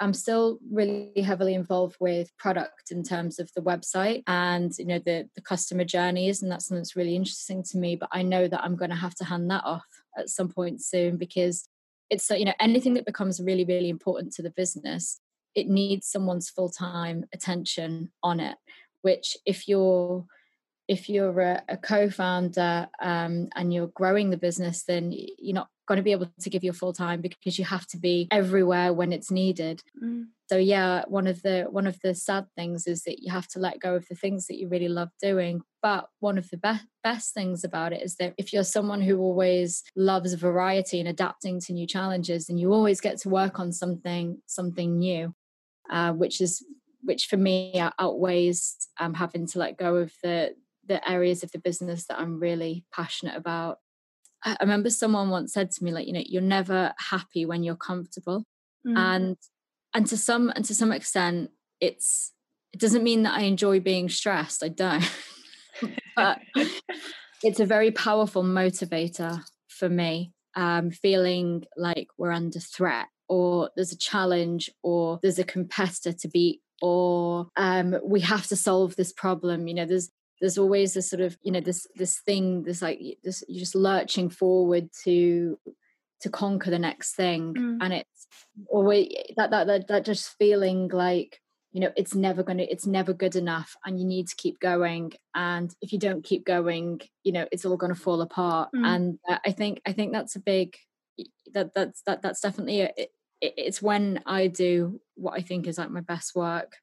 [0.00, 4.98] I'm still really heavily involved with product in terms of the website and you know
[4.98, 8.48] the the customer journeys and that's something that's really interesting to me but I know
[8.48, 9.84] that I'm going to have to hand that off
[10.18, 11.68] at some point soon because
[12.08, 15.20] it's you know anything that becomes really really important to the business
[15.54, 18.56] it needs someone's full-time attention on it
[19.02, 20.24] which if you're
[20.90, 25.96] if you're a, a co-founder um, and you're growing the business then you're not going
[25.96, 29.12] to be able to give your full time because you have to be everywhere when
[29.12, 30.24] it's needed mm.
[30.48, 33.60] so yeah one of the one of the sad things is that you have to
[33.60, 36.84] let go of the things that you really love doing but one of the best
[37.04, 41.60] best things about it is that if you're someone who always loves variety and adapting
[41.60, 45.32] to new challenges then you always get to work on something something new
[45.88, 46.64] uh, which is
[47.02, 50.52] which for me outweighs um, having to let go of the
[50.86, 53.78] the areas of the business that I'm really passionate about
[54.42, 57.76] I remember someone once said to me, like, you know, you're never happy when you're
[57.76, 58.44] comfortable.
[58.86, 58.96] Mm.
[58.96, 59.36] And
[59.92, 62.32] and to some and to some extent, it's
[62.72, 64.62] it doesn't mean that I enjoy being stressed.
[64.62, 65.04] I don't.
[66.16, 66.40] but
[67.42, 70.32] it's a very powerful motivator for me.
[70.56, 76.28] Um, feeling like we're under threat or there's a challenge or there's a competitor to
[76.28, 81.10] beat or um, we have to solve this problem you know there's there's always this
[81.10, 85.58] sort of you know this this thing this like this you're just lurching forward to
[86.20, 87.78] to conquer the next thing mm.
[87.80, 88.26] and it's
[88.68, 91.40] always that, that that that just feeling like
[91.72, 95.12] you know it's never to it's never good enough and you need to keep going
[95.34, 98.84] and if you don't keep going you know it's all going to fall apart mm.
[98.84, 100.76] and uh, i think i think that's a big
[101.52, 102.92] that that's that that's definitely a,
[103.40, 106.76] it's when I do what I think is like my best work.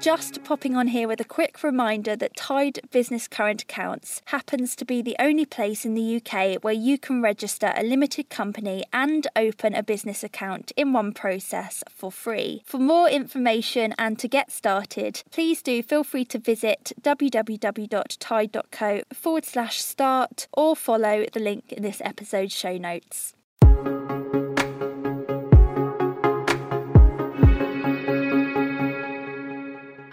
[0.00, 4.86] Just popping on here with a quick reminder that Tide Business Current Accounts happens to
[4.86, 9.26] be the only place in the UK where you can register a limited company and
[9.36, 12.62] open a business account in one process for free.
[12.64, 19.44] For more information and to get started, please do feel free to visit www.tide.co forward
[19.44, 23.34] slash start or follow the link in this episode's show notes.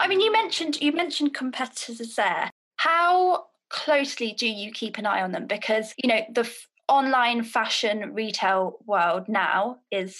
[0.07, 2.49] I mean, you mentioned you mentioned competitors there.
[2.77, 5.47] How closely do you keep an eye on them?
[5.47, 10.17] Because you know the f- online fashion retail world now is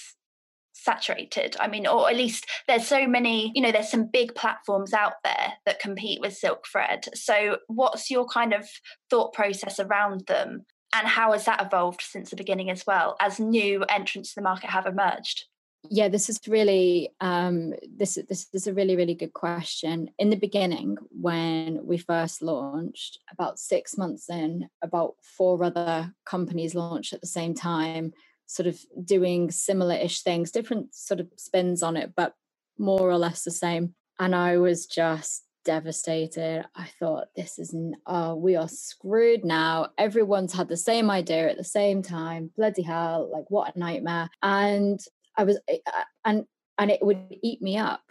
[0.74, 1.56] saturated.
[1.62, 5.14] I mean, or at least there's so many, you know, there's some big platforms out
[5.24, 7.08] there that compete with Silk Fred.
[7.14, 8.68] So, what's your kind of
[9.10, 10.66] thought process around them?
[10.94, 14.44] And how has that evolved since the beginning as well, as new entrants to the
[14.44, 15.46] market have emerged?
[15.90, 20.10] Yeah this is really um, this this is a really really good question.
[20.18, 26.76] In the beginning when we first launched about six months in about four other companies
[26.76, 28.14] launched at the same time
[28.50, 32.34] sort of doing similar-ish things different sort of spins on it but
[32.78, 33.94] more or less the same.
[34.20, 36.66] And i was just devastated.
[36.76, 37.76] I thought this is
[38.06, 39.90] oh we are screwed now.
[39.98, 42.52] Everyone's had the same idea at the same time.
[42.56, 44.30] Bloody hell like what a nightmare.
[44.42, 45.00] And
[45.38, 46.46] I was, eh, uh, and
[46.78, 48.02] and it would eat me up.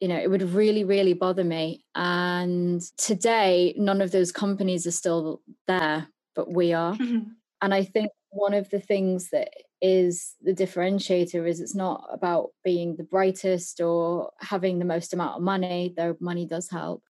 [0.00, 1.84] You know, it would really, really bother me.
[1.94, 6.94] And today, none of those companies are still there, but we are.
[6.94, 7.30] Mm-hmm.
[7.62, 9.48] And I think one of the things that
[9.80, 15.36] is the differentiator is it's not about being the brightest or having the most amount
[15.36, 17.02] of money, though money does help.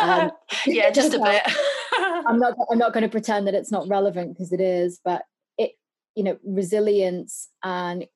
[0.00, 0.30] Um,
[0.66, 1.42] yeah, just a bit.
[2.26, 2.54] I'm not.
[2.70, 5.22] I'm not going to pretend that it's not relevant because it is, but
[5.58, 5.72] it,
[6.14, 8.06] you know, resilience and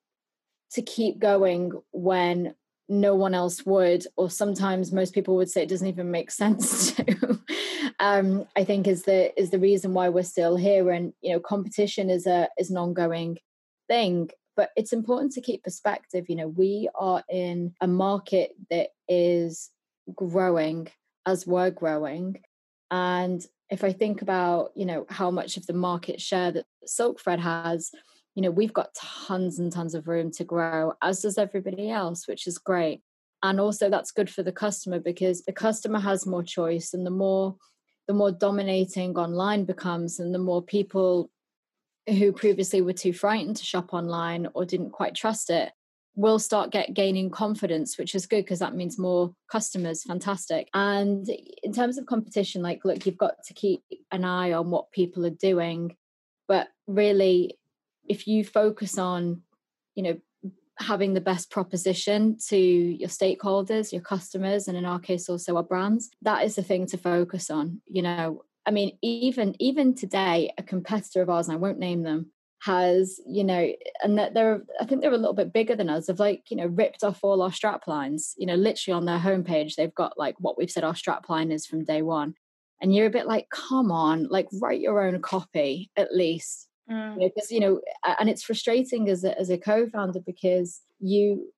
[0.77, 2.55] to keep going when
[2.89, 6.93] no one else would or sometimes most people would say it doesn't even make sense
[6.93, 7.41] to.
[7.99, 11.41] Um, i think is the is the reason why we're still here and you know
[11.41, 13.39] competition is a is an ongoing
[13.89, 16.25] thing but it's important to keep perspective.
[16.29, 19.71] You know we are in a market that is
[20.15, 20.89] growing
[21.27, 22.41] as we're growing
[22.91, 27.19] and if i think about you know how much of the market share that silk
[27.19, 27.91] fred has
[28.37, 32.29] you know we've got tons and tons of room to grow as does everybody else
[32.29, 33.01] which is great.
[33.43, 37.11] And also that's good for the customer because the customer has more choice and the
[37.11, 37.57] more
[38.07, 41.31] the more dominating online becomes and the more people
[42.09, 45.73] who previously were too frightened to shop online or didn't quite trust it
[46.15, 50.69] will start get gaining confidence which is good because that means more customers fantastic.
[50.75, 51.27] And
[51.63, 53.83] in terms of competition like look you've got to keep
[54.13, 55.97] an eye on what people are doing
[56.49, 57.59] but really
[58.09, 59.43] if you focus on
[59.95, 60.17] you know
[60.79, 65.63] having the best proposition to your stakeholders your customers and in our case also our
[65.63, 68.43] brands that is the thing to focus on you know.
[68.67, 72.33] I mean even even today a competitor of ours and i won't name them
[72.63, 73.71] has you know
[74.03, 76.57] and that they're i think they're a little bit bigger than us have like you
[76.57, 80.19] know ripped off all our strap lines you know literally on their homepage they've got
[80.19, 82.35] like what we've said our strap line is from day one.
[82.83, 87.19] And you're a bit like come on like write your own copy at least mm.
[87.19, 87.81] because you know
[88.19, 91.53] and it's frustrating as a, as a co-founder because you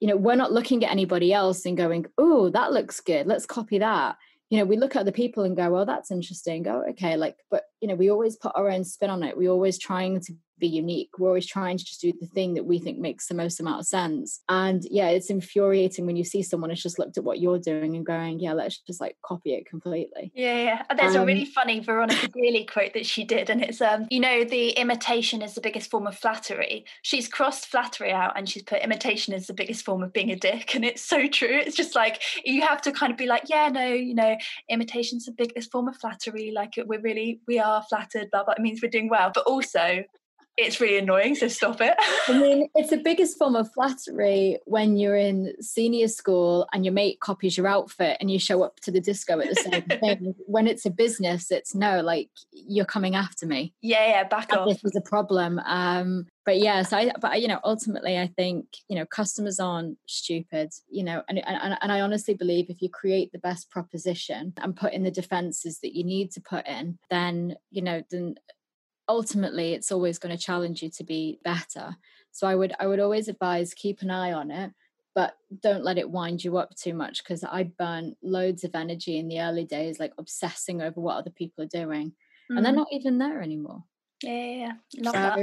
[0.00, 3.26] you know we're not looking at anybody else and going oh that looks good.
[3.26, 4.16] Let's copy that.
[4.50, 6.66] You know we look at the people and go well that's interesting.
[6.68, 9.50] Oh okay like but you know we always put our own spin on it we're
[9.50, 11.10] always trying to be unique.
[11.18, 13.80] We're always trying to just do the thing that we think makes the most amount
[13.80, 14.40] of sense.
[14.48, 17.96] And yeah, it's infuriating when you see someone has just looked at what you're doing
[17.96, 20.30] and going, yeah, let's just like copy it completely.
[20.34, 20.82] Yeah, yeah.
[20.96, 24.20] There's um, a really funny Veronica Dearly quote that she did, and it's um, you
[24.20, 26.86] know, the imitation is the biggest form of flattery.
[27.02, 30.36] She's crossed flattery out and she's put imitation is the biggest form of being a
[30.36, 30.74] dick.
[30.74, 31.48] And it's so true.
[31.58, 34.36] It's just like you have to kind of be like, yeah, no, you know,
[34.68, 36.52] imitation's the biggest form of flattery.
[36.54, 38.54] Like we're really, we are flattered, blah blah.
[38.54, 39.30] It means we're doing well.
[39.34, 40.04] But also
[40.58, 41.94] it's really annoying, so stop it.
[42.28, 46.92] I mean, it's the biggest form of flattery when you're in senior school and your
[46.92, 50.34] mate copies your outfit and you show up to the disco at the same thing.
[50.46, 53.72] When it's a business, it's no, like you're coming after me.
[53.80, 54.68] Yeah, yeah, back and off.
[54.68, 55.58] This is a problem.
[55.64, 60.70] Um, but yes, I but you know, ultimately I think, you know, customers aren't stupid,
[60.90, 64.76] you know, and, and and I honestly believe if you create the best proposition and
[64.76, 68.36] put in the defenses that you need to put in, then, you know, then
[69.08, 71.96] ultimately it's always going to challenge you to be better
[72.30, 74.70] so i would i would always advise keep an eye on it
[75.14, 79.18] but don't let it wind you up too much because i burn loads of energy
[79.18, 82.12] in the early days like obsessing over what other people are doing
[82.50, 82.56] mm.
[82.56, 83.82] and they're not even there anymore
[84.22, 85.38] yeah, yeah, love so, that.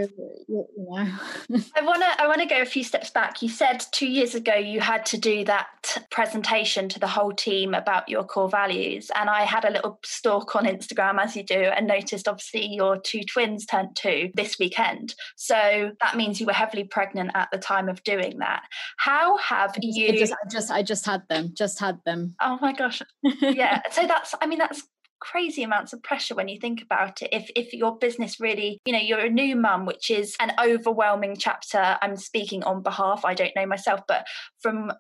[0.47, 0.97] You know.
[1.75, 3.41] I want to I want to go a few steps back.
[3.41, 5.67] You said 2 years ago you had to do that
[6.11, 10.55] presentation to the whole team about your core values and I had a little stalk
[10.55, 15.15] on Instagram as you do and noticed obviously your two twins turned 2 this weekend.
[15.35, 18.63] So that means you were heavily pregnant at the time of doing that.
[18.97, 21.53] How have you I just I just I just had them.
[21.55, 22.35] Just had them.
[22.41, 23.01] Oh my gosh.
[23.41, 23.81] Yeah.
[23.91, 24.83] so that's I mean that's
[25.19, 27.29] crazy amounts of pressure when you think about it.
[27.31, 31.35] If if your business really you know you're a new mum which is an overwhelming
[31.37, 34.25] chapter i'm speaking on behalf i don't know myself but
[34.61, 34.91] from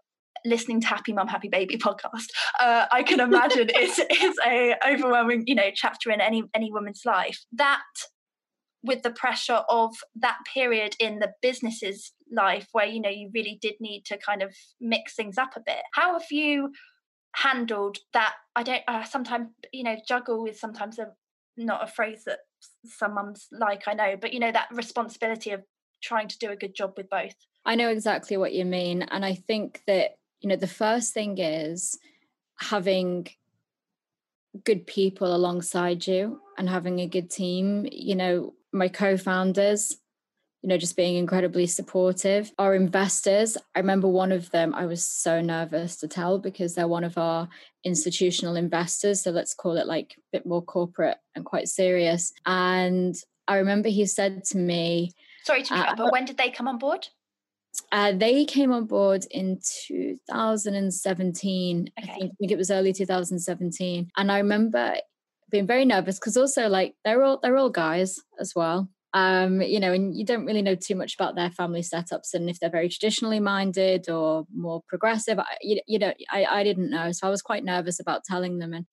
[0.45, 2.27] listening to happy mum happy baby podcast
[2.59, 7.01] uh, i can imagine it's it's a overwhelming you know chapter in any any woman's
[7.05, 7.45] life.
[7.51, 7.81] That
[8.81, 13.57] with the pressure of that period in the business's life where you know you really
[13.61, 15.81] did need to kind of mix things up a bit.
[15.93, 16.71] How have you
[17.35, 21.07] handled that i don't uh, sometimes you know juggle is sometimes a
[21.57, 22.39] not a phrase that
[22.85, 25.61] some mums like i know but you know that responsibility of
[26.01, 27.35] trying to do a good job with both.
[27.65, 31.37] I know exactly what you mean and i think that you know the first thing
[31.37, 31.97] is
[32.59, 33.27] having
[34.63, 37.87] good people alongside you and having a good team.
[37.91, 39.97] You know my co-founders
[40.61, 42.51] you know, just being incredibly supportive.
[42.59, 46.87] Our investors, I remember one of them, I was so nervous to tell because they're
[46.87, 47.47] one of our
[47.85, 49.23] institutional investors.
[49.23, 52.33] So let's call it like a bit more corporate and quite serious.
[52.45, 53.15] And
[53.47, 55.13] I remember he said to me,
[55.45, 57.07] Sorry to interrupt, uh, but when did they come on board?
[57.91, 61.79] Uh, they came on board in 2017.
[61.79, 61.91] Okay.
[61.97, 64.09] I, think, I think it was early 2017.
[64.17, 64.95] And I remember
[65.49, 69.79] being very nervous because also like they're all they're all guys as well um, you
[69.79, 72.69] know, and you don't really know too much about their family setups and if they're
[72.69, 75.39] very traditionally minded or more progressive.
[75.39, 78.59] I, you, you know, I, I didn't know, so I was quite nervous about telling
[78.59, 78.73] them.
[78.73, 78.85] And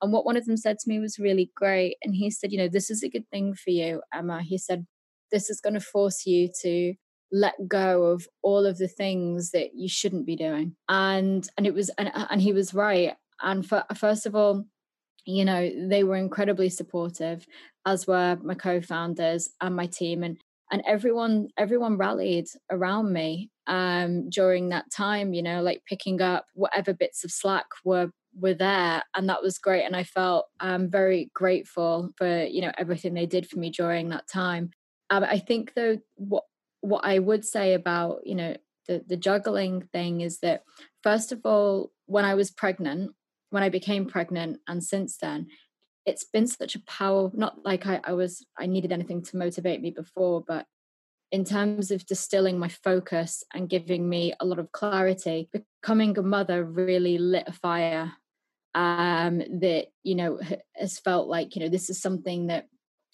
[0.00, 1.96] and what one of them said to me was really great.
[2.02, 4.42] And he said, you know, this is a good thing for you, Emma.
[4.42, 4.86] He said,
[5.32, 6.94] this is going to force you to
[7.32, 10.76] let go of all of the things that you shouldn't be doing.
[10.88, 13.14] And and it was and and he was right.
[13.42, 14.64] And for, first of all,
[15.28, 17.46] you know they were incredibly supportive
[17.86, 20.38] as were my co-founders and my team and
[20.72, 26.46] and everyone everyone rallied around me um during that time you know like picking up
[26.54, 28.10] whatever bits of slack were
[28.40, 32.72] were there and that was great and i felt um very grateful for you know
[32.78, 34.70] everything they did for me during that time.
[35.10, 36.44] Um, i think though what
[36.80, 38.56] what i would say about you know
[38.86, 40.62] the the juggling thing is that
[41.02, 43.10] first of all when i was pregnant
[43.50, 45.48] when I became pregnant and since then,
[46.06, 49.82] it's been such a power, not like I, I was, I needed anything to motivate
[49.82, 50.66] me before, but
[51.30, 56.22] in terms of distilling my focus and giving me a lot of clarity, becoming a
[56.22, 58.12] mother really lit a fire
[58.74, 60.40] um, that, you know,
[60.74, 62.66] has felt like, you know, this is something that,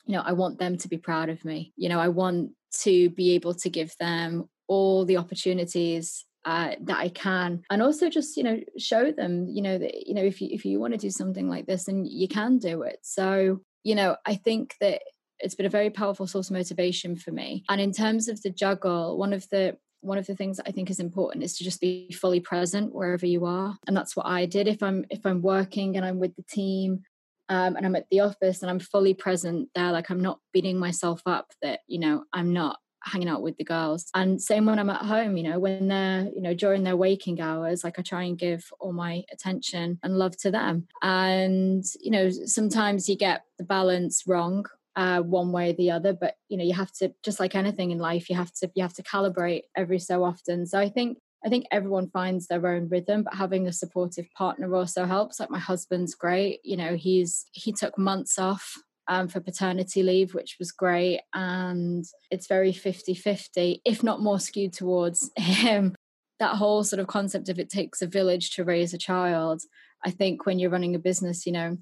[0.06, 1.72] you know, I want them to be proud of me.
[1.76, 2.50] You know, I want
[2.82, 8.10] to be able to give them all the opportunities uh, that I can, and also
[8.10, 10.92] just you know show them you know that you know if you if you want
[10.92, 12.98] to do something like this, and you can do it.
[13.02, 15.02] So you know I think that
[15.40, 17.64] it's been a very powerful source of motivation for me.
[17.68, 20.70] And in terms of the juggle, one of the one of the things that I
[20.70, 24.26] think is important is to just be fully present wherever you are, and that's what
[24.26, 24.68] I did.
[24.68, 27.02] If I'm if I'm working and I'm with the team,
[27.48, 30.78] um, and I'm at the office and I'm fully present there, like I'm not beating
[30.78, 34.06] myself up that you know I'm not hanging out with the girls.
[34.14, 37.40] And same when I'm at home, you know, when they're, you know, during their waking
[37.40, 40.86] hours, like I try and give all my attention and love to them.
[41.02, 46.12] And, you know, sometimes you get the balance wrong uh, one way or the other
[46.12, 48.82] but you know you have to just like anything in life you have to you
[48.82, 52.88] have to calibrate every so often so i think I think everyone finds their own
[52.88, 55.38] rhythm, but having a supportive partner also helps.
[55.38, 56.60] Like my husband's great.
[56.64, 58.78] You know, he's he took months off
[59.08, 61.20] um, for paternity leave, which was great.
[61.34, 65.94] And it's very 50 50, if not more skewed towards him.
[66.40, 69.62] That whole sort of concept of it takes a village to raise a child.
[70.04, 71.78] I think when you're running a business, you know,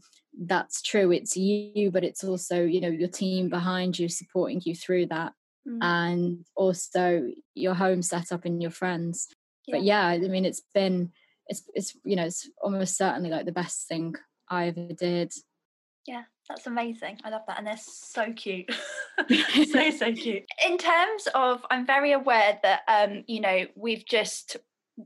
[0.47, 1.11] that's true.
[1.11, 5.33] It's you, but it's also, you know, your team behind you supporting you through that.
[5.66, 5.79] Mm.
[5.81, 9.29] And also your home setup and your friends.
[9.66, 9.77] Yeah.
[9.77, 11.12] But yeah, I mean, it's been,
[11.47, 14.14] it's, it's, you know, it's almost certainly like the best thing
[14.49, 15.33] I ever did.
[16.07, 17.18] Yeah, that's amazing.
[17.24, 17.59] I love that.
[17.59, 18.70] And they're so cute.
[19.70, 20.45] so, so cute.
[20.66, 24.57] In terms of, I'm very aware that, um, you know, we've just,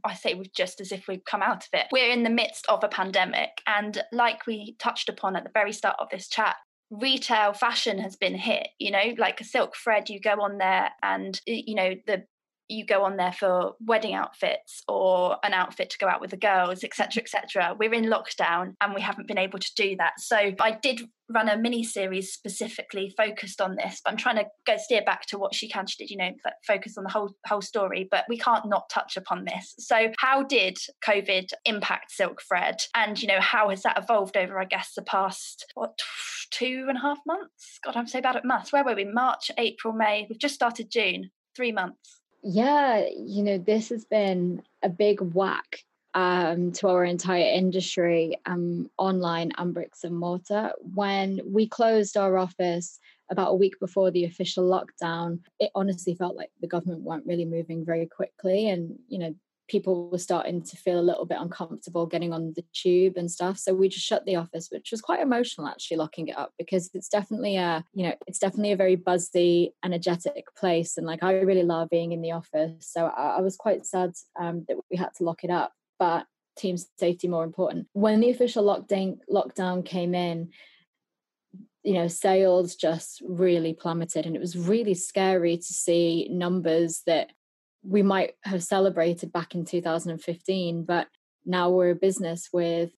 [0.05, 1.87] I say we've just as if we've come out of it.
[1.93, 3.51] We're in the midst of a pandemic.
[3.67, 6.57] And like we touched upon at the very start of this chat,
[6.91, 10.91] retail fashion has been hit, you know, like a silk fred, you go on there
[11.03, 12.25] and, you know, the
[12.69, 16.37] you go on there for wedding outfits or an outfit to go out with the
[16.37, 17.77] girls, etc., etc.
[17.79, 20.15] We're in lockdown and we haven't been able to do that.
[20.19, 24.47] So I did run a mini series specifically focused on this, but I'm trying to
[24.67, 26.31] go steer back to what she can she did, you know,
[26.67, 28.09] focus on the whole whole story.
[28.11, 29.75] But we can't not touch upon this.
[29.79, 34.59] So how did COVID impact Silk Fred, and you know how has that evolved over,
[34.61, 35.99] I guess, the past what
[36.51, 37.79] two and a half months?
[37.85, 38.73] God, I'm so bad at maths.
[38.73, 39.05] Where were we?
[39.05, 40.27] March, April, May.
[40.29, 41.31] We've just started June.
[41.57, 42.21] Three months.
[42.49, 45.81] Yeah, you know, this has been a big whack
[46.15, 50.71] um, to our entire industry, um, online and bricks and mortar.
[50.95, 53.01] When we closed our office
[53.33, 57.45] about a week before the official lockdown, it honestly felt like the government weren't really
[57.45, 58.69] moving very quickly.
[58.69, 59.35] And, you know,
[59.69, 63.59] people were starting to feel a little bit uncomfortable getting on the tube and stuff.
[63.59, 66.91] So we just shut the office which was quite emotional actually locking it up because
[66.95, 70.97] it's definitely a you know it's definitely a very buzzy energetic place.
[70.97, 72.73] And like i really love being in the office.
[72.81, 75.73] So i, I was quite sad um, that we had to lock it up.
[75.99, 77.87] But team safety more important.
[77.93, 80.51] When the official lockdown lockdown came in,
[81.85, 87.31] you know, sales just really plummeted, and it was really scary to see numbers that
[87.89, 91.09] we might have celebrated back in 2015, but
[91.45, 92.91] now we're a business with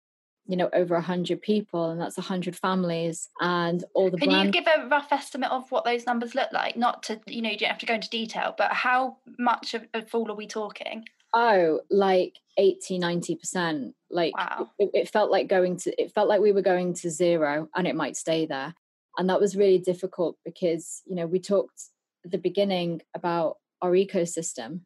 [0.47, 4.67] you know over 100 people and that's 100 families and all the can you give
[4.67, 6.77] a rough estimate of what those numbers look like?
[6.77, 9.87] Not to you know you don't have to go into detail but how much of
[9.93, 11.05] a fall are we talking?
[11.35, 14.71] Oh like 80 90% like wow.
[14.79, 17.87] it, it felt like going to it felt like we were going to zero and
[17.87, 18.75] it might stay there.
[19.19, 21.83] And that was really difficult because you know we talked
[22.25, 24.81] at the beginning about our ecosystem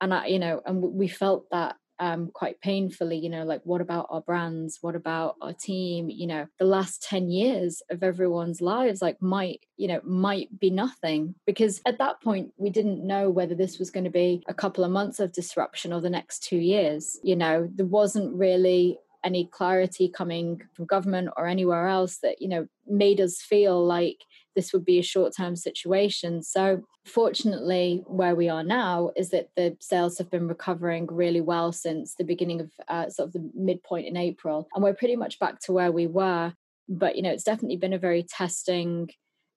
[0.00, 3.80] and I, you know and we felt that um, quite painfully, you know, like what
[3.80, 4.78] about our brands?
[4.80, 6.08] What about our team?
[6.08, 10.70] You know, the last 10 years of everyone's lives, like might, you know, might be
[10.70, 14.54] nothing because at that point we didn't know whether this was going to be a
[14.54, 17.18] couple of months of disruption or the next two years.
[17.22, 22.48] You know, there wasn't really any clarity coming from government or anywhere else that, you
[22.48, 24.18] know, made us feel like
[24.58, 26.42] this would be a short term situation.
[26.42, 31.70] So, fortunately, where we are now is that the sales have been recovering really well
[31.70, 34.66] since the beginning of uh, sort of the midpoint in April.
[34.74, 36.54] And we're pretty much back to where we were.
[36.88, 39.10] But, you know, it's definitely been a very testing,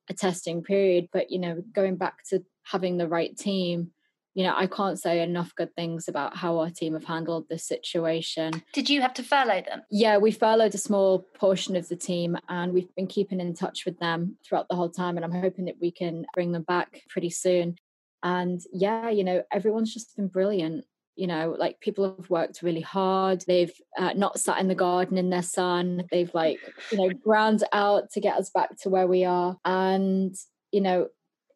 [0.07, 1.07] a testing period.
[1.11, 3.93] But, you know, going back to having the right team
[4.33, 7.65] you know, I can't say enough good things about how our team have handled this
[7.65, 8.63] situation.
[8.73, 9.81] Did you have to furlough them?
[9.91, 13.85] Yeah, we furloughed a small portion of the team and we've been keeping in touch
[13.85, 15.17] with them throughout the whole time.
[15.17, 17.75] And I'm hoping that we can bring them back pretty soon.
[18.23, 20.85] And yeah, you know, everyone's just been brilliant.
[21.17, 23.43] You know, like people have worked really hard.
[23.45, 26.05] They've uh, not sat in the garden in their sun.
[26.09, 26.59] They've like,
[26.89, 29.57] you know, ground out to get us back to where we are.
[29.65, 30.33] And,
[30.71, 31.09] you know,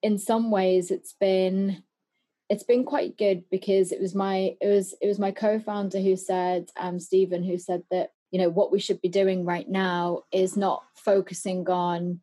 [0.03, 1.83] in some ways it's been
[2.49, 6.15] it's been quite good because it was my it was it was my co-founder who
[6.15, 10.23] said um Stephen who said that you know what we should be doing right now
[10.31, 12.19] is not focusing on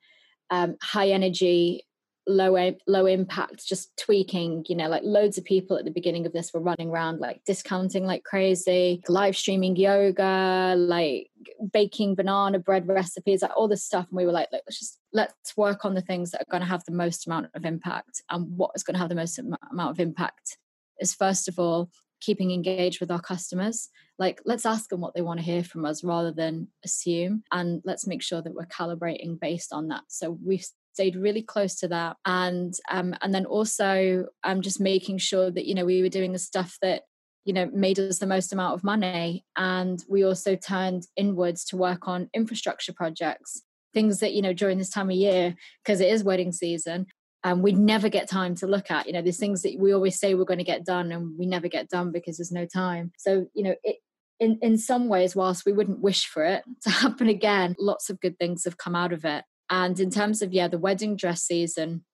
[0.50, 1.86] um, high energy
[2.26, 6.32] low low impact just tweaking you know like loads of people at the beginning of
[6.32, 11.32] this were running around like discounting like crazy live streaming yoga like
[11.72, 14.06] baking banana bread recipes like all this stuff.
[14.10, 16.68] And we were like let's just let's work on the things that are going to
[16.68, 18.22] have the most amount of impact.
[18.30, 20.58] And what is going to have the most amount of impact
[21.00, 23.88] is first of all keeping engaged with our customers.
[24.18, 27.42] Like let's ask them what they want to hear from us rather than assume.
[27.50, 30.04] And let's make sure that we're calibrating based on that.
[30.08, 32.16] So we've stayed really close to that.
[32.24, 36.08] And um and then also i'm um, just making sure that you know we were
[36.08, 37.02] doing the stuff that
[37.44, 39.44] you know made us the most amount of money.
[39.56, 43.62] And we also turned inwards to work on infrastructure projects
[43.94, 47.06] things that you know during this time of year because it is wedding season
[47.44, 49.06] and um, we'd never get time to look at.
[49.06, 51.46] You know there's things that we always say we're going to get done and we
[51.46, 53.12] never get done because there's no time.
[53.18, 53.96] So you know it
[54.42, 58.20] in in some ways whilst we wouldn't wish for it to happen again lots of
[58.20, 61.42] good things have come out of it and in terms of, yeah, the wedding dress
[61.44, 62.04] season,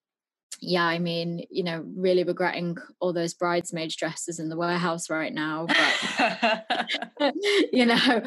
[0.60, 5.34] yeah, I mean, you know, really regretting all those bridesmaids dresses in the warehouse right
[5.34, 5.66] now.
[5.66, 6.94] But
[7.72, 8.22] you know,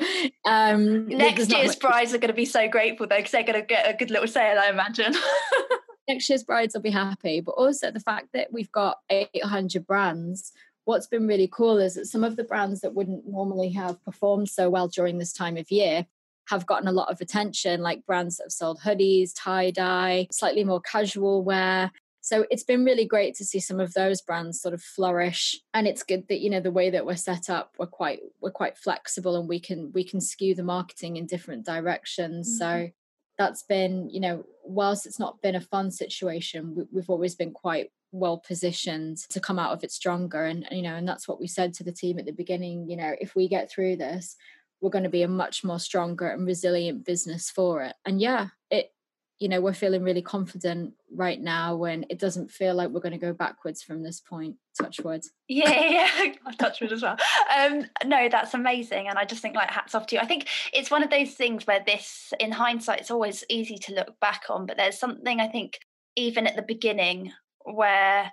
[0.46, 3.60] um, next year's much- brides are going to be so grateful though because they're going
[3.62, 5.16] to get a good little sale, I imagine.
[6.10, 10.52] next year's brides will be happy, but also the fact that we've got 800 brands.
[10.84, 14.50] What's been really cool is that some of the brands that wouldn't normally have performed
[14.50, 16.06] so well during this time of year
[16.52, 20.66] have gotten a lot of attention, like brands that have sold hoodies, tie dye, slightly
[20.66, 21.92] more casual wear.
[22.20, 25.58] So it's been really great to see some of those brands sort of flourish.
[25.74, 28.52] And it's good that, you know, the way that we're set up, we're quite we're
[28.52, 32.48] quite flexible and we can we can skew the marketing in different directions.
[32.50, 32.58] Mm-hmm.
[32.58, 32.90] So
[33.38, 37.52] that's been, you know, whilst it's not been a fun situation, we, we've always been
[37.52, 41.40] quite well positioned to come out of it stronger and you know and that's what
[41.40, 44.36] we said to the team at the beginning you know if we get through this
[44.82, 47.96] we're going to be a much more stronger and resilient business for it.
[48.06, 48.92] And yeah it
[49.40, 53.12] you know we're feeling really confident right now when it doesn't feel like we're going
[53.12, 55.24] to go backwards from this point touch wood.
[55.48, 56.34] Yeah yeah.
[56.46, 57.18] I've touched wood as well.
[57.56, 60.22] Um no that's amazing and i just think like hats off to you.
[60.22, 63.94] I think it's one of those things where this in hindsight it's always easy to
[63.94, 65.80] look back on but there's something i think
[66.16, 67.32] even at the beginning
[67.64, 68.32] where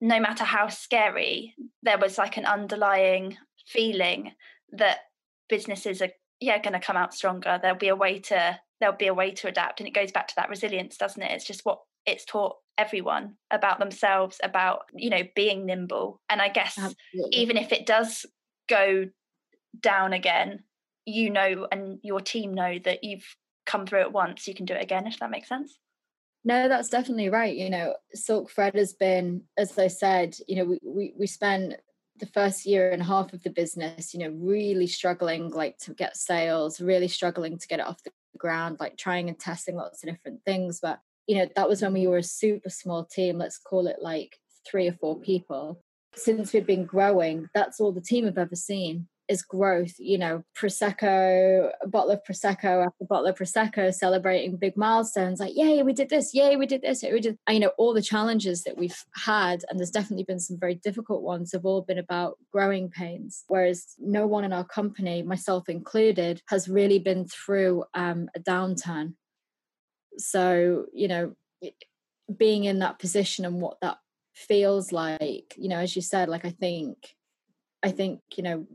[0.00, 3.36] no matter how scary there was like an underlying
[3.66, 4.32] feeling
[4.72, 4.98] that
[5.48, 7.58] businesses are yeah going to come out stronger.
[7.60, 10.28] There'll be a way to there'll be a way to adapt and it goes back
[10.28, 11.32] to that resilience doesn't it?
[11.32, 16.20] It's just what it's taught everyone about themselves about you know being nimble.
[16.28, 17.30] And i guess Absolutely.
[17.32, 18.26] even if it does
[18.68, 19.06] go
[19.78, 20.64] down again
[21.04, 23.36] you know and your team know that you've
[23.66, 25.78] come through it once you can do it again if that makes sense.
[26.44, 30.64] No that's definitely right you know silk fred has been as i said you know
[30.64, 31.76] we we, we spent
[32.18, 35.94] the first year and a half of the business, you know, really struggling like to
[35.94, 40.02] get sales, really struggling to get it off the ground, like trying and testing lots
[40.02, 40.80] of different things.
[40.80, 43.96] But, you know, that was when we were a super small team, let's call it
[44.00, 44.36] like
[44.68, 45.80] three or four people.
[46.14, 49.94] Since we've been growing, that's all the team have ever seen is growth.
[49.98, 55.40] You know, prosecco, a bottle of prosecco after bottle of prosecco, celebrating big milestones.
[55.40, 56.34] Like, yay, we did this!
[56.34, 57.02] Yay, we did this!
[57.02, 57.38] We did.
[57.48, 61.22] You know, all the challenges that we've had, and there's definitely been some very difficult
[61.22, 63.44] ones, have all been about growing pains.
[63.48, 69.14] Whereas no one in our company, myself included, has really been through um, a downturn.
[70.16, 71.34] So, you know,
[72.36, 73.98] being in that position and what that
[74.34, 76.98] feels like, you know, as you said, like I think
[77.82, 78.66] I think you know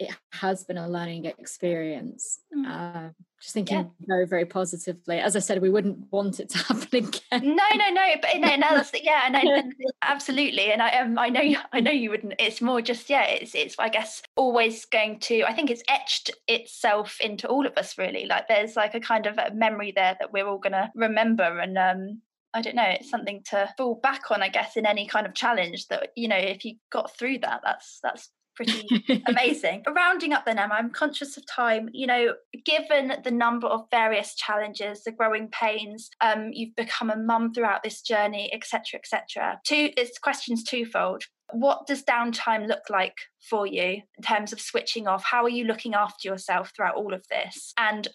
[0.00, 2.40] it has been a learning experience.
[2.56, 2.66] Mm.
[2.66, 3.84] Uh, just thinking yeah.
[4.00, 5.18] very, very positively.
[5.18, 7.54] As I said, we wouldn't want it to happen again.
[7.54, 8.06] No, no, no.
[8.20, 10.72] But no, no, that's, yeah, and, and absolutely.
[10.72, 11.42] And I, um, I know,
[11.72, 12.34] I know you wouldn't.
[12.38, 13.24] It's more just, yeah.
[13.24, 13.76] It's, it's.
[13.78, 15.42] I guess always going to.
[15.44, 17.98] I think it's etched itself into all of us.
[17.98, 20.90] Really, like there's like a kind of a memory there that we're all going to
[20.94, 22.22] remember, and um,
[22.54, 25.34] I don't know, it's something to fall back on, I guess, in any kind of
[25.34, 29.82] challenge that, you know, if you got through that, that's that's pretty amazing.
[29.84, 31.88] But Rounding up then, Emma, I'm conscious of time.
[31.92, 32.34] You know,
[32.64, 37.82] given the number of various challenges, the growing pains, um, you've become a mum throughout
[37.82, 39.60] this journey, etc., etc.
[39.66, 41.24] Two, it's questions twofold.
[41.52, 43.16] What does downtime look like
[43.48, 45.24] for you in terms of switching off?
[45.24, 47.72] How are you looking after yourself throughout all of this?
[47.76, 48.08] And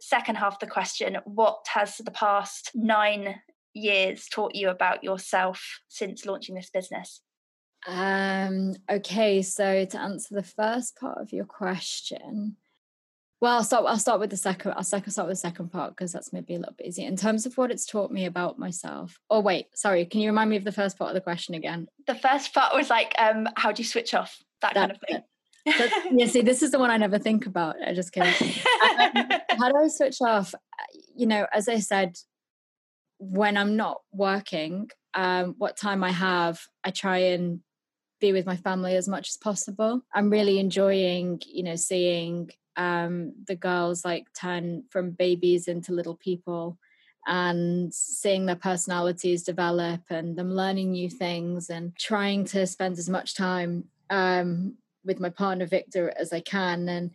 [0.00, 3.36] second half of the question, what has the past nine
[3.74, 7.20] years taught you about yourself since launching this business?
[7.86, 12.56] Um, okay, so to answer the first part of your question,
[13.40, 13.86] well, I'll start.
[13.86, 14.74] I'll start with the second.
[14.76, 17.46] I'll start with the second part because that's maybe a little bit easier in terms
[17.46, 19.18] of what it's taught me about myself.
[19.30, 20.04] Oh wait, sorry.
[20.04, 21.88] Can you remind me of the first part of the question again?
[22.06, 24.36] The first part was like, um, how do you switch off?
[24.60, 26.18] That, that kind of thing.
[26.18, 27.76] yeah, see, this is the one I never think about.
[27.82, 28.30] I just kidding.
[29.00, 30.54] um, how do I switch off?
[31.16, 32.16] You know, as I said,
[33.18, 37.60] when I'm not working, um, what time I have, I try and
[38.20, 40.02] be with my family as much as possible.
[40.14, 46.16] I'm really enjoying, you know, seeing um, the girls like turn from babies into little
[46.16, 46.78] people
[47.26, 53.08] and seeing their personalities develop and them learning new things and trying to spend as
[53.08, 56.88] much time um, with my partner Victor as I can.
[56.88, 57.10] And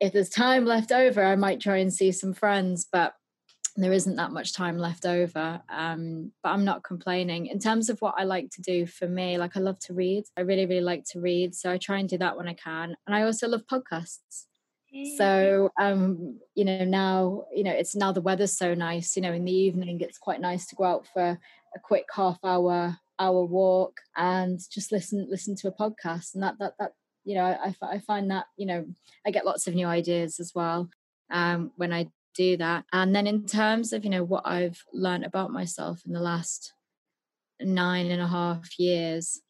[0.00, 3.14] if there's time left over, I might try and see some friends, but
[3.80, 7.46] there isn't that much time left over um, but i'm not complaining.
[7.46, 10.24] In terms of what i like to do for me like i love to read.
[10.36, 12.96] I really really like to read so i try and do that when i can.
[13.06, 14.46] And i also love podcasts.
[15.16, 19.32] So um you know now you know it's now the weather's so nice you know
[19.32, 21.38] in the evening it's quite nice to go out for
[21.76, 26.34] a quick half hour hour walk and just listen listen to a podcast.
[26.34, 26.92] And that that that
[27.24, 28.86] you know I, I find that you know
[29.26, 30.88] i get lots of new ideas as well
[31.30, 32.84] um, when I do that.
[32.92, 36.72] And then in terms of, you know, what I've learned about myself in the last
[37.60, 39.40] nine and a half years,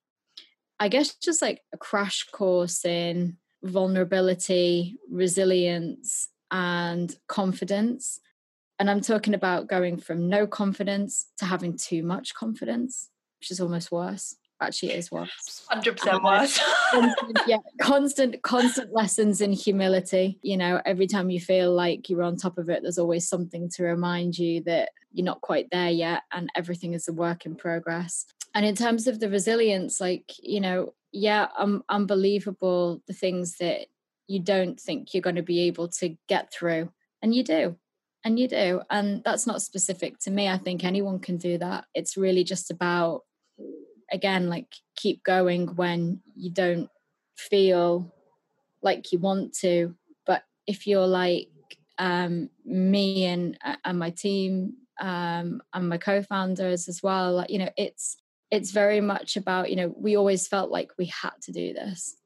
[0.78, 8.18] I guess just like a crash course in vulnerability, resilience, and confidence.
[8.78, 13.60] And I'm talking about going from no confidence to having too much confidence, which is
[13.60, 15.64] almost worse actually it is worse.
[15.68, 16.60] Hundred percent worse.
[16.90, 20.38] constant, yeah, constant, constant lessons in humility.
[20.42, 23.68] You know, every time you feel like you're on top of it, there's always something
[23.70, 27.56] to remind you that you're not quite there yet, and everything is a work in
[27.56, 28.26] progress.
[28.54, 33.86] And in terms of the resilience, like you know, yeah, um, unbelievable the things that
[34.26, 36.90] you don't think you're going to be able to get through,
[37.22, 37.76] and you do.
[38.24, 41.86] and you do and that's not specific to me i think anyone can do that
[41.94, 43.22] it's really just about
[44.12, 46.88] again like keep going when you don't
[47.36, 48.14] feel
[48.82, 49.94] like you want to.
[50.26, 51.48] But if you're like
[51.98, 57.58] um, me and uh, and my team um, and my co-founders as well like you
[57.58, 58.16] know it's
[58.50, 62.16] it's very much about you know we always felt like we had to do this.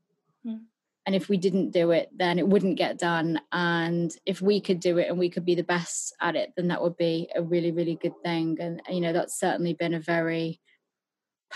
[0.46, 0.60] Mm
[1.06, 3.40] and if we didn't do it then it wouldn't get done.
[3.52, 6.68] And if we could do it and we could be the best at it then
[6.68, 8.56] that would be a really really good thing.
[8.60, 10.60] And you know that's certainly been a very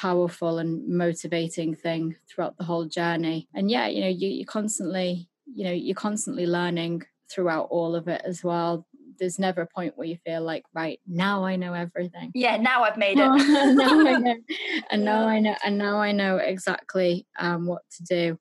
[0.01, 3.49] powerful and motivating thing throughout the whole journey.
[3.55, 8.07] And yeah you know you, you constantly you know you're constantly learning throughout all of
[8.07, 8.87] it as well.
[9.19, 12.31] There's never a point where you feel like right now i know everything.
[12.35, 13.27] Yeah now i've made it.
[13.77, 14.37] Now I know,
[14.91, 18.39] and now i know and now i know exactly um, what to do.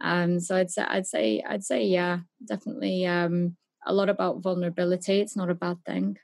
[0.00, 5.20] Um, so I'd say I'd say I'd say yeah, definitely um, a lot about vulnerability.
[5.20, 6.16] It's not a bad thing,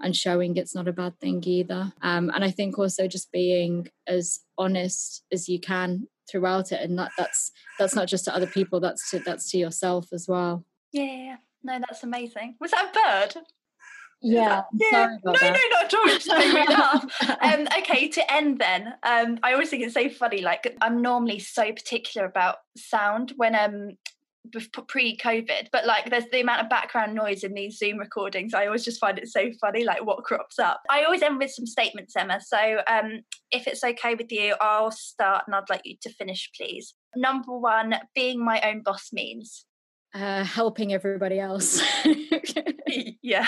[0.00, 1.92] and showing it's not a bad thing either.
[2.02, 6.98] Um, and I think also just being as honest as you can throughout it, and
[6.98, 8.80] that that's that's not just to other people.
[8.80, 10.64] That's to that's to yourself as well.
[10.92, 12.56] Yeah, no, that's amazing.
[12.60, 13.42] Was that a bird?
[14.22, 14.62] Yeah.
[14.74, 15.16] yeah.
[15.24, 15.42] No, that.
[15.42, 16.06] no, not at all.
[16.06, 17.04] Just made me laugh.
[17.42, 20.42] Um, okay, to end then, um, I always think it's so funny.
[20.42, 23.96] Like I'm normally so particular about sound when um
[24.88, 28.54] pre-COVID, but like there's the amount of background noise in these Zoom recordings.
[28.54, 30.80] I always just find it so funny, like what crops up.
[30.90, 32.40] I always end with some statements, Emma.
[32.40, 33.20] So um,
[33.50, 36.94] if it's okay with you, I'll start and I'd like you to finish, please.
[37.14, 39.66] Number one, being my own boss means
[40.14, 41.82] uh, helping everybody else.
[43.22, 43.46] yeah.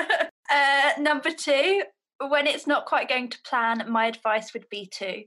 [0.50, 1.82] uh, number two,
[2.28, 5.24] when it's not quite going to plan, my advice would be to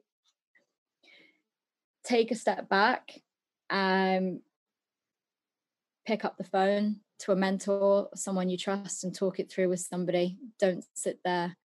[2.03, 3.19] take a step back,
[3.69, 4.41] um,
[6.05, 9.79] pick up the phone to a mentor, someone you trust, and talk it through with
[9.79, 10.37] somebody.
[10.59, 11.55] Don't sit there.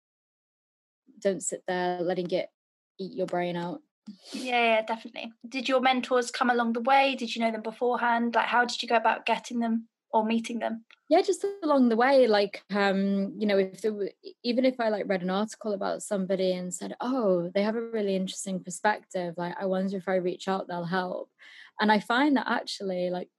[1.19, 2.49] Don't sit there letting it
[2.99, 3.81] eat your brain out.
[4.33, 5.31] Yeah, yeah, definitely.
[5.47, 7.15] Did your mentors come along the way?
[7.15, 8.35] Did you know them beforehand?
[8.35, 10.85] Like, how did you go about getting them or meeting them?
[11.07, 12.27] Yeah, just along the way.
[12.27, 14.11] Like, um, you know, if there were,
[14.43, 17.81] even if I like read an article about somebody and said, "Oh, they have a
[17.81, 21.29] really interesting perspective," like, I wonder if I reach out, they'll help.
[21.79, 23.29] And I find that actually, like,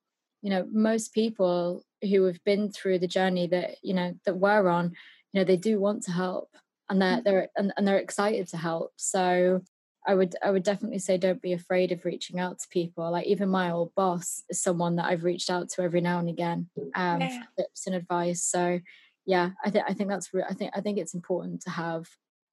[0.42, 4.68] you know, most people who have been through the journey that you know that we're
[4.68, 4.92] on,
[5.32, 6.50] you know, they do want to help
[6.88, 7.24] and they're mm.
[7.24, 8.92] they're and, and they're excited to help.
[8.96, 9.62] So
[10.06, 13.10] I would I would definitely say don't be afraid of reaching out to people.
[13.10, 16.28] Like even my old boss is someone that I've reached out to every now and
[16.28, 17.40] again um, yeah.
[17.40, 18.42] for tips and advice.
[18.42, 18.80] So
[19.24, 22.08] yeah, I think I think that's re- I think I think it's important to have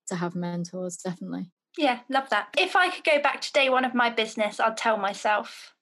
[0.08, 1.52] to have mentors definitely.
[1.78, 2.50] Yeah, love that.
[2.58, 5.74] If I could go back to day one of my business, I'd tell myself.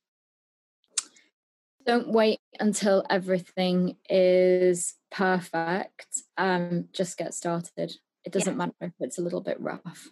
[1.87, 6.21] Don't wait until everything is perfect.
[6.37, 7.93] Um, just get started.
[8.23, 8.57] It doesn't yeah.
[8.57, 10.09] matter if it's a little bit rough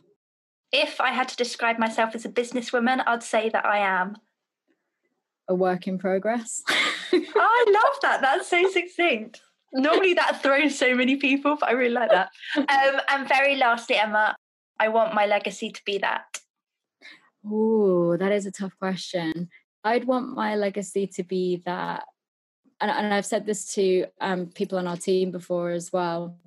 [0.75, 4.17] if I had to describe myself as a businesswoman, I'd say that I am
[5.47, 6.61] a work in progress.
[6.67, 8.21] I love that.
[8.21, 9.41] That's so succinct.
[9.73, 12.29] Normally that throws so many people, but I really like that.
[12.57, 14.35] Um, and very lastly, Emma,
[14.79, 16.25] I want my legacy to be that.
[17.45, 19.49] Oh, that is a tough question.
[19.85, 22.05] I'd want my legacy to be that,
[22.81, 26.39] and, and I've said this to um, people on our team before as well,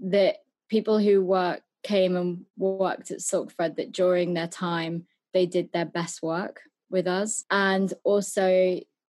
[0.00, 0.38] that
[0.70, 5.84] people who work came and worked at Silkfred that during their time they did their
[5.84, 7.44] best work with us.
[7.50, 8.48] And also,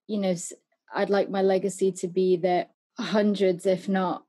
[0.07, 0.35] you know,
[0.93, 4.25] I'd like my legacy to be that hundreds, if not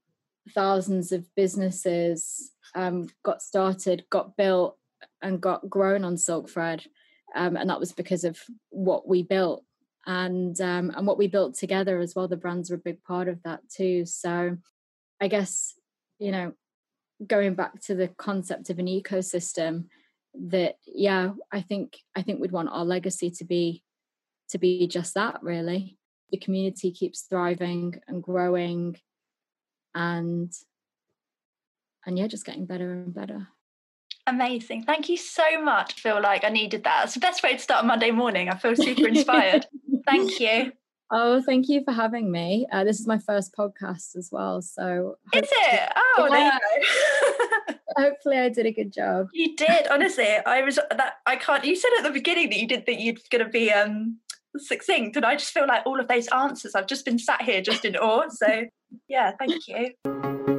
[0.50, 4.78] thousands, of businesses um, got started, got built,
[5.20, 6.86] and got grown on Silkfred.
[7.34, 8.38] Um, and that was because of
[8.70, 9.64] what we built
[10.06, 12.28] and um, and what we built together as well.
[12.28, 14.06] The brands were a big part of that too.
[14.06, 14.56] So
[15.20, 15.74] I guess
[16.18, 16.52] you know
[17.26, 19.84] going back to the concept of an ecosystem
[20.34, 23.82] that yeah i think i think we'd want our legacy to be
[24.48, 25.96] to be just that really
[26.30, 28.96] the community keeps thriving and growing
[29.94, 30.52] and
[32.04, 33.48] and yeah just getting better and better
[34.26, 37.52] amazing thank you so much I feel like i needed that it's the best way
[37.52, 39.66] to start a monday morning i feel super inspired
[40.06, 40.72] thank you
[41.16, 42.66] Oh, thank you for having me.
[42.72, 44.62] Uh, this is my first podcast as well.
[44.62, 45.92] So is it?
[45.94, 46.58] Oh, yeah.
[47.96, 49.28] hopefully I did a good job.
[49.32, 50.28] You did, honestly.
[50.46, 51.64] I was that I can't.
[51.64, 54.18] You said at the beginning that you did that you're going to be um
[54.56, 56.74] succinct, and I just feel like all of those answers.
[56.74, 58.28] I've just been sat here just in awe.
[58.28, 58.64] So
[59.08, 60.53] yeah, thank you.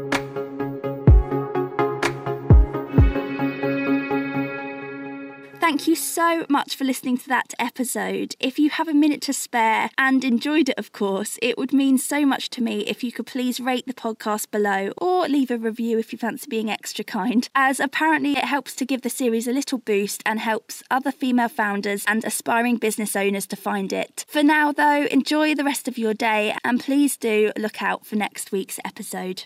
[5.66, 8.36] Thank you so much for listening to that episode.
[8.40, 11.98] If you have a minute to spare and enjoyed it, of course, it would mean
[11.98, 15.58] so much to me if you could please rate the podcast below or leave a
[15.58, 19.48] review if you fancy being extra kind, as apparently it helps to give the series
[19.48, 24.24] a little boost and helps other female founders and aspiring business owners to find it.
[24.28, 28.16] For now, though, enjoy the rest of your day and please do look out for
[28.18, 29.42] next week's episode.